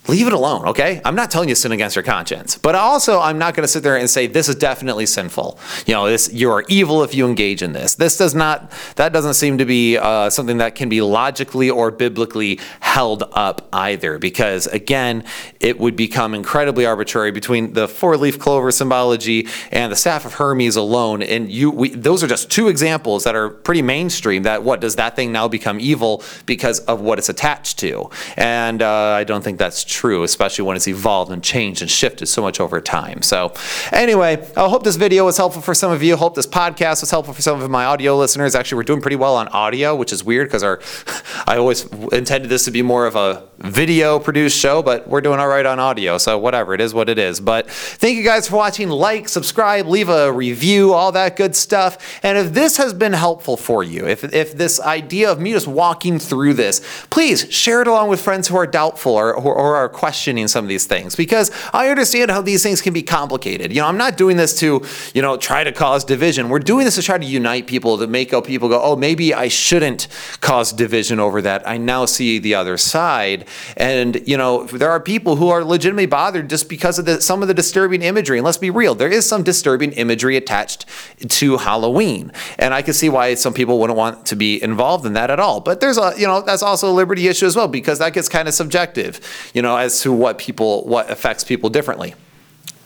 leave 0.08 0.28
it 0.28 0.34
alone, 0.34 0.68
okay? 0.68 1.02
I'm 1.06 1.16
not 1.16 1.32
telling 1.32 1.50
you 1.50 1.56
sin 1.56 1.72
against 1.72 1.96
your 1.96 2.04
conscience, 2.04 2.58
but 2.58 2.76
also 2.76 3.20
I'm 3.20 3.38
not 3.38 3.56
going 3.56 3.63
to 3.63 3.68
sit 3.68 3.84
there 3.84 3.96
and 3.98 4.10
say 4.10 4.28
this 4.28 4.50
is 4.50 4.56
definitely 4.56 5.06
sinful. 5.06 5.58
You 5.86 5.94
know, 5.94 6.08
this 6.08 6.32
you 6.34 6.52
are 6.52 6.63
evil 6.68 7.04
if 7.04 7.13
you 7.13 7.26
engage 7.26 7.62
in 7.62 7.74
this. 7.74 7.96
This 7.96 8.18
does 8.18 8.36
not. 8.36 8.72
That 8.96 9.13
doesn't 9.13 9.36
seem 9.36 9.58
to 9.60 9.66
be 9.66 9.98
uh, 9.98 10.30
something 10.30 10.58
that 10.58 10.76
can 10.76 10.89
be 10.89 11.02
logically 11.02 11.70
or 11.70 11.89
biblically 11.92 12.60
held 12.82 13.24
up 13.32 13.68
either, 13.72 14.20
because 14.20 14.68
again, 14.68 15.24
it 15.60 15.80
would 15.80 15.96
become 15.96 16.34
incredibly 16.34 16.86
arbitrary 16.86 17.32
between 17.32 17.74
the 17.74 17.88
four-leaf 17.88 18.39
clover 18.39 18.72
symbology 18.72 19.48
and 19.72 19.92
the 19.92 19.96
staff 19.96 20.26
of 20.26 20.34
Hermes 20.34 20.76
alone. 20.76 21.24
And 21.24 21.52
you, 21.52 21.72
we, 21.72 21.89
those 21.89 22.24
are 22.24 22.28
just 22.28 22.52
two 22.52 22.68
examples 22.68 23.24
that 23.24 23.36
are 23.36 23.50
pretty 23.50 23.82
mainstream. 23.82 24.44
That 24.44 24.63
what 24.63 24.82
does 24.82 24.96
that 24.98 25.16
thing 25.16 25.32
now 25.32 25.48
become 25.48 25.80
evil 25.80 26.24
because 26.46 26.80
of 26.82 27.00
what 27.02 27.20
it's 27.20 27.30
attached 27.30 27.80
to? 27.80 28.10
And 28.36 28.82
uh, 28.82 28.92
I 28.92 29.24
don't 29.24 29.44
think 29.44 29.60
that's 29.60 29.84
true, 29.93 30.23
especially 30.23 30.65
when 30.65 30.75
it's 30.75 30.88
evolved 30.88 31.32
and 31.32 31.43
changed 31.43 31.82
and 31.82 31.89
shifted 31.89 32.25
so 32.25 32.41
much 32.41 32.60
over 32.60 32.82
time. 32.82 33.21
So, 33.21 33.53
anyway, 33.91 34.45
I 34.58 34.67
hope 34.67 34.84
this 34.84 34.95
video 34.95 35.25
was 35.25 35.38
helpful 35.38 35.62
for 35.62 35.75
some 35.75 35.91
of 35.91 36.01
you. 36.01 36.17
Hope 36.17 36.36
this 36.36 36.47
podcast 36.47 37.01
was 37.01 37.12
helpful 37.12 37.34
for 37.34 37.41
some 37.41 37.62
of 37.62 37.69
my 37.69 37.86
audio 37.86 38.17
listeners. 38.17 38.56
Actually, 38.56 38.77
we're 38.77 38.84
doing 38.84 39.01
pretty 39.01 39.15
well 39.15 39.36
on 39.36 39.47
audio, 39.49 39.95
which 39.95 40.12
is 40.12 40.23
weird 40.23 40.47
because 40.47 40.63
our 40.63 40.82
I 41.47 41.58
always 41.58 41.86
intended 42.12 42.49
this 42.49 42.65
to 42.65 42.71
be 42.71 42.82
more 42.82 43.06
of 43.06 43.15
a 43.15 43.43
video 43.60 44.19
produced 44.19 44.58
show, 44.58 44.82
but 44.82 45.08
we're 45.08 45.21
doing 45.21 45.39
all 45.39 45.47
right 45.47 45.65
on 45.65 45.79
audio. 45.79 46.17
So, 46.17 46.38
whatever, 46.38 46.73
it 46.73 46.82
is 46.82 46.93
what 46.93 47.08
it 47.08 47.19
is. 47.19 47.39
But 47.39 47.69
thank 47.69 48.17
you 48.17 48.23
guys 48.23 48.47
for 48.49 48.56
watching. 48.56 48.89
Like, 48.89 49.29
subscribe, 49.29 49.86
leave 49.86 50.10
a 50.10 50.32
review, 50.32 50.93
all 50.93 51.12
that 51.12 51.36
good 51.36 51.56
stuff. 51.56 52.19
And 52.23 52.38
if 52.38 52.53
this 52.53 52.77
has 52.77 52.93
been 52.93 53.13
helpful 53.13 53.58
for 53.58 53.84
you, 53.84 54.08
if, 54.08 54.23
if 54.34 54.58
this 54.58 54.82
idea 54.82 55.32
of 55.32 55.39
me 55.39 55.51
just 55.51 55.67
walking 55.67 56.19
through 56.19 56.56
this, 56.56 56.82
please 57.10 57.51
share 57.53 57.82
it 57.82 57.88
along 57.88 58.10
with 58.10 58.21
friends 58.21 58.47
who 58.47 58.56
are 58.58 58.67
doubtful 58.67 59.13
or, 59.13 59.34
or, 59.34 59.53
or 59.53 59.75
are 59.75 59.83
questioning 59.89 60.48
some 60.48 60.65
of 60.65 60.69
these 60.69 60.86
things 60.86 61.15
because 61.15 61.52
I 61.74 61.89
understand 61.89 62.32
how 62.32 62.41
these 62.41 62.63
things 62.63 62.82
can 62.82 62.93
be 62.93 63.04
complicated. 63.04 63.72
You 63.72 63.82
know, 63.82 63.88
I'm 63.88 63.98
not 63.98 64.17
doing 64.17 64.38
this 64.38 64.60
to, 64.60 64.86
you 65.13 65.22
know, 65.22 65.38
try 65.38 65.63
to 65.63 65.72
cause 65.72 66.04
division. 66.04 66.50
We're 66.50 66.60
doing 66.60 66.86
this 66.86 66.96
to 66.96 67.02
try 67.02 67.17
to 67.17 67.26
unite 67.26 67.67
people, 67.67 67.98
to 67.98 68.08
make 68.08 68.32
people 68.43 68.69
go, 68.69 68.82
oh, 68.82 68.96
maybe 68.96 69.34
I 69.34 69.48
shouldn't 69.48 70.08
cause 70.41 70.74
division 70.74 71.19
over 71.19 71.41
that. 71.41 71.67
I 71.67 71.78
now 71.78 72.06
see 72.06 72.39
the 72.39 72.56
other 72.56 72.78
side. 72.78 73.48
And, 73.78 74.28
you 74.28 74.38
know, 74.38 74.65
there 74.65 74.89
are 74.89 75.00
people 75.00 75.36
who 75.36 75.50
are 75.50 75.63
legitimately 75.63 76.08
bothered 76.08 76.50
just 76.50 76.69
because 76.69 77.00
of 77.00 77.06
the, 77.06 77.22
some 77.22 77.41
of 77.41 77.48
the 77.48 77.54
disturbing 77.54 78.02
imagery. 78.02 78.38
And 78.38 78.46
let's 78.46 78.58
be 78.58 78.69
real, 78.69 78.96
there 78.96 79.12
is 79.12 79.28
some 79.28 79.43
disturbing 79.43 79.91
imagery 79.93 80.38
attached 80.38 80.86
to 81.28 81.58
Halloween. 81.58 82.32
And 82.58 82.74
I 82.74 82.82
can 82.82 82.93
see 82.93 83.10
why 83.10 83.36
some 83.36 83.54
people 83.54 83.80
wouldn't 83.80 83.98
want 83.98 84.26
to 84.28 84.36
be 84.36 84.62
involved 84.62 85.06
in 85.06 85.13
that 85.13 85.30
at 85.30 85.39
all. 85.39 85.60
But 85.60 85.80
there's 85.80 85.98
a, 85.98 86.13
you 86.17 86.28
know, 86.28 86.41
that's 86.41 86.63
also 86.63 86.89
a 86.89 86.93
liberty 86.93 87.28
issue 87.28 87.46
as 87.46 87.56
well 87.56 87.67
because 87.67 88.00
that 88.00 88.13
gets 88.13 88.30
kind 88.30 88.48
of 88.48 88.54
subjective. 88.54 89.19
You 89.54 89.62
know, 89.62 89.72
as 89.77 90.01
to 90.01 90.12
what 90.12 90.38
people, 90.38 90.86
what 90.86 91.09
affects 91.09 91.43
people 91.43 91.69
differently. 91.69 92.15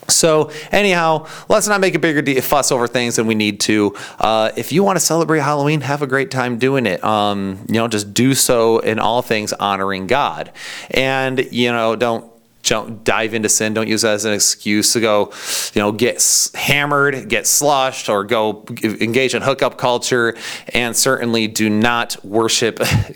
So 0.09 0.51
anyhow, 0.71 1.27
let's 1.49 1.67
not 1.67 1.81
make 1.81 1.95
a 1.95 1.99
bigger 1.99 2.41
fuss 2.41 2.71
over 2.71 2.87
things 2.87 3.17
than 3.17 3.27
we 3.27 3.35
need 3.35 3.59
to. 3.61 3.95
Uh, 4.19 4.51
if 4.55 4.71
you 4.71 4.83
want 4.83 4.97
to 4.97 5.03
celebrate 5.03 5.39
Halloween, 5.39 5.81
have 5.81 6.01
a 6.01 6.07
great 6.07 6.31
time 6.31 6.57
doing 6.57 6.85
it. 6.85 7.03
Um, 7.03 7.65
you 7.67 7.75
know, 7.75 7.87
just 7.87 8.13
do 8.13 8.33
so 8.33 8.79
in 8.79 8.99
all 8.99 9.21
things 9.21 9.51
honoring 9.53 10.07
God, 10.07 10.51
and 10.91 11.51
you 11.51 11.71
know, 11.71 11.95
don't 11.95 12.31
don't 12.63 13.03
dive 13.03 13.33
into 13.33 13.49
sin. 13.49 13.73
Don't 13.73 13.87
use 13.87 14.01
that 14.01 14.13
as 14.13 14.25
an 14.25 14.33
excuse 14.33 14.93
to 14.93 14.99
go, 14.99 15.31
you 15.73 15.81
know, 15.81 15.91
get 15.91 16.51
hammered, 16.53 17.29
get 17.29 17.47
sloshed, 17.47 18.09
or 18.09 18.23
go 18.25 18.65
engage 18.83 19.33
in 19.33 19.41
hookup 19.41 19.77
culture. 19.77 20.35
And 20.73 20.95
certainly 20.95 21.47
do 21.47 21.69
not 21.69 22.23
worship 22.25 22.81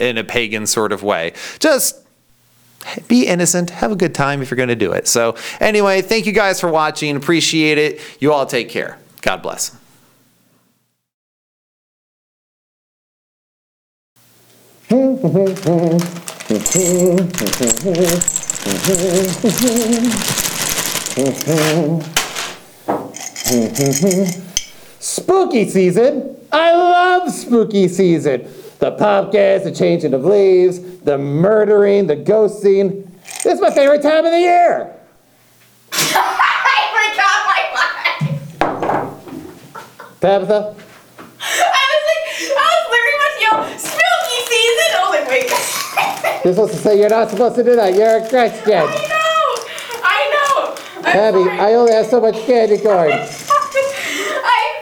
in 0.00 0.18
a 0.18 0.24
pagan 0.24 0.66
sort 0.66 0.92
of 0.92 1.02
way. 1.02 1.32
Just 1.58 2.01
be 3.08 3.26
innocent, 3.26 3.70
have 3.70 3.92
a 3.92 3.96
good 3.96 4.14
time 4.14 4.42
if 4.42 4.50
you're 4.50 4.56
going 4.56 4.68
to 4.68 4.76
do 4.76 4.92
it. 4.92 5.08
So, 5.08 5.36
anyway, 5.60 6.02
thank 6.02 6.26
you 6.26 6.32
guys 6.32 6.60
for 6.60 6.70
watching. 6.70 7.16
Appreciate 7.16 7.78
it. 7.78 8.00
You 8.20 8.32
all 8.32 8.46
take 8.46 8.68
care. 8.68 8.98
God 9.20 9.42
bless. 9.42 9.76
Spooky 24.98 25.68
season. 25.70 26.36
I 26.52 26.72
love 26.72 27.32
spooky 27.32 27.88
season. 27.88 28.46
The 28.78 28.92
pumpkins, 28.92 29.64
the 29.64 29.72
changing 29.72 30.12
of 30.12 30.24
leaves, 30.24 30.78
the 31.04 31.18
murdering, 31.18 32.06
the 32.06 32.16
ghosting. 32.16 33.08
This 33.42 33.54
is 33.54 33.60
my 33.60 33.70
favorite 33.70 34.02
time 34.02 34.24
of 34.24 34.30
the 34.32 34.38
year. 34.38 34.94
I 35.92 36.82
forgot 36.94 37.44
my 37.48 37.62
line. 37.76 39.08
Tabitha? 40.20 40.52
I 40.54 41.84
was 41.90 42.04
like, 42.08 42.24
I 42.56 42.70
was 42.78 42.86
literally 42.92 43.16
about 43.18 43.32
to 43.34 43.40
yell, 43.42 43.78
spooky 43.78 44.38
season. 44.46 44.88
I 44.94 44.98
was 45.02 45.12
like, 45.18 45.28
wait. 45.28 46.44
You're 46.44 46.54
supposed 46.54 46.72
to 46.74 46.78
say 46.78 46.98
you're 46.98 47.08
not 47.08 47.30
supposed 47.30 47.56
to 47.56 47.64
do 47.64 47.76
that. 47.76 47.94
You're 47.94 48.18
a 48.18 48.28
Christian. 48.28 48.72
I 48.72 48.86
know. 49.08 49.64
I 50.04 50.20
know. 50.32 50.74
I'm 50.98 51.16
Abby, 51.16 51.44
sorry. 51.44 51.58
I 51.58 51.74
only 51.74 51.92
have 51.92 52.06
so 52.06 52.20
much 52.20 52.34
candy 52.46 52.78
corn. 52.78 53.10
I'm 53.12 53.28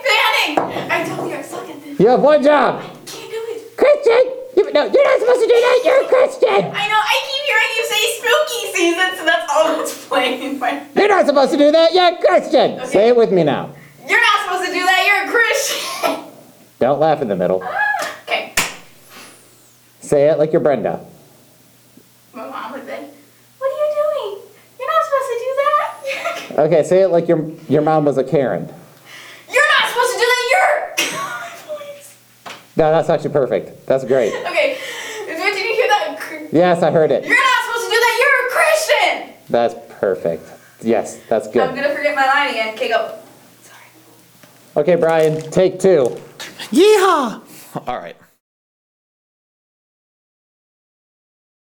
fanning. 0.05 0.59
I 0.91 1.05
told 1.07 1.31
you 1.31 1.37
I 1.37 1.43
suck 1.43 1.69
at 1.69 1.83
this. 1.83 1.99
You 2.01 2.09
have 2.09 2.21
one 2.21 2.43
job. 2.43 2.83
Can't 3.07 3.31
do 3.31 3.43
it. 3.49 3.77
Christian! 3.77 4.60
You, 4.71 4.75
no, 4.75 4.85
you're 4.85 5.05
not 5.05 5.19
supposed 5.19 5.41
to 5.41 5.47
do 5.49 5.55
that. 5.55 5.83
You're 5.85 6.05
a 6.05 6.09
Christian. 6.09 6.49
I 6.49 6.87
know. 6.87 7.01
I 7.03 7.17
keep 7.27 7.45
hearing 7.51 7.73
you 7.77 7.85
say 7.91 8.03
spooky 8.19 8.79
season, 8.79 9.19
so 9.19 9.25
that's 9.25 9.53
all 9.53 9.77
that's 9.77 10.07
playing 10.07 10.43
in 10.43 10.59
my. 10.61 10.87
You're 10.95 11.09
not 11.09 11.27
supposed 11.27 11.51
to 11.51 11.59
do 11.59 11.73
that. 11.73 11.93
You're 11.93 12.15
a 12.15 12.21
Christian. 12.21 12.87
Say 12.87 13.09
it 13.09 13.17
with 13.17 13.33
me 13.33 13.43
now. 13.43 13.75
You're 14.07 14.21
not 14.21 14.45
supposed 14.45 14.69
to 14.69 14.73
do 14.73 14.81
that. 14.85 15.03
You're 15.05 15.29
a 15.29 15.33
Christian. 15.33 16.25
Don't 16.79 17.01
laugh 17.01 17.21
in 17.21 17.27
the 17.27 17.35
middle. 17.35 17.61
Ah, 17.65 18.15
okay. 18.23 18.55
Say 20.01 20.29
it 20.29 20.39
like 20.39 20.53
you're 20.53 20.61
Brenda. 20.63 21.05
My 22.33 22.49
mom 22.49 22.71
would 22.73 22.87
say, 22.87 23.09
"What 23.59 23.67
are 23.67 23.75
you 23.75 23.95
doing? 23.97 24.43
You're 24.79 24.89
not 24.89 25.05
supposed 25.05 25.31
to 25.31 25.39
do 25.39 25.55
that. 25.57 25.67
Okay, 26.67 26.83
say 26.85 27.03
it 27.03 27.09
like 27.09 27.27
your 27.27 27.51
your 27.69 27.83
mom 27.83 28.05
was 28.05 28.19
a 28.19 28.25
Karen. 28.25 28.69
you're 29.53 29.69
not 29.81 29.89
supposed 29.89 30.13
to 30.13 30.19
do 30.19 30.25
that. 30.25 30.47
You're." 30.51 30.81
No, 32.77 32.91
that's 32.91 33.09
actually 33.09 33.31
perfect. 33.31 33.87
That's 33.87 34.05
great. 34.05 34.33
okay. 34.47 34.79
Did 35.27 35.39
you 35.39 35.75
hear 35.75 35.89
that? 35.89 36.49
Yes, 36.53 36.83
I 36.83 36.91
heard 36.91 37.11
it. 37.11 37.25
You're 37.25 37.37
not 37.37 37.65
supposed 37.65 37.85
to 37.85 37.91
do 37.91 38.01
that. 38.01 38.17
You're 38.21 38.47
a 38.47 39.27
Christian. 39.31 39.35
That's 39.51 39.75
perfect. 40.01 40.51
Yes, 40.83 41.17
that's 41.29 41.49
good. 41.49 41.63
I'm 41.63 41.75
gonna 41.75 41.95
forget 41.95 42.15
my 42.15 42.27
line 42.27 42.51
again. 42.51 42.75
Okay, 42.75 42.89
go. 42.89 43.19
Sorry. 43.63 43.83
Okay, 44.77 44.95
Brian, 44.95 45.51
take 45.51 45.79
two. 45.79 46.17
Yeehaw! 46.71 47.43
All 47.87 47.99
right. 47.99 48.17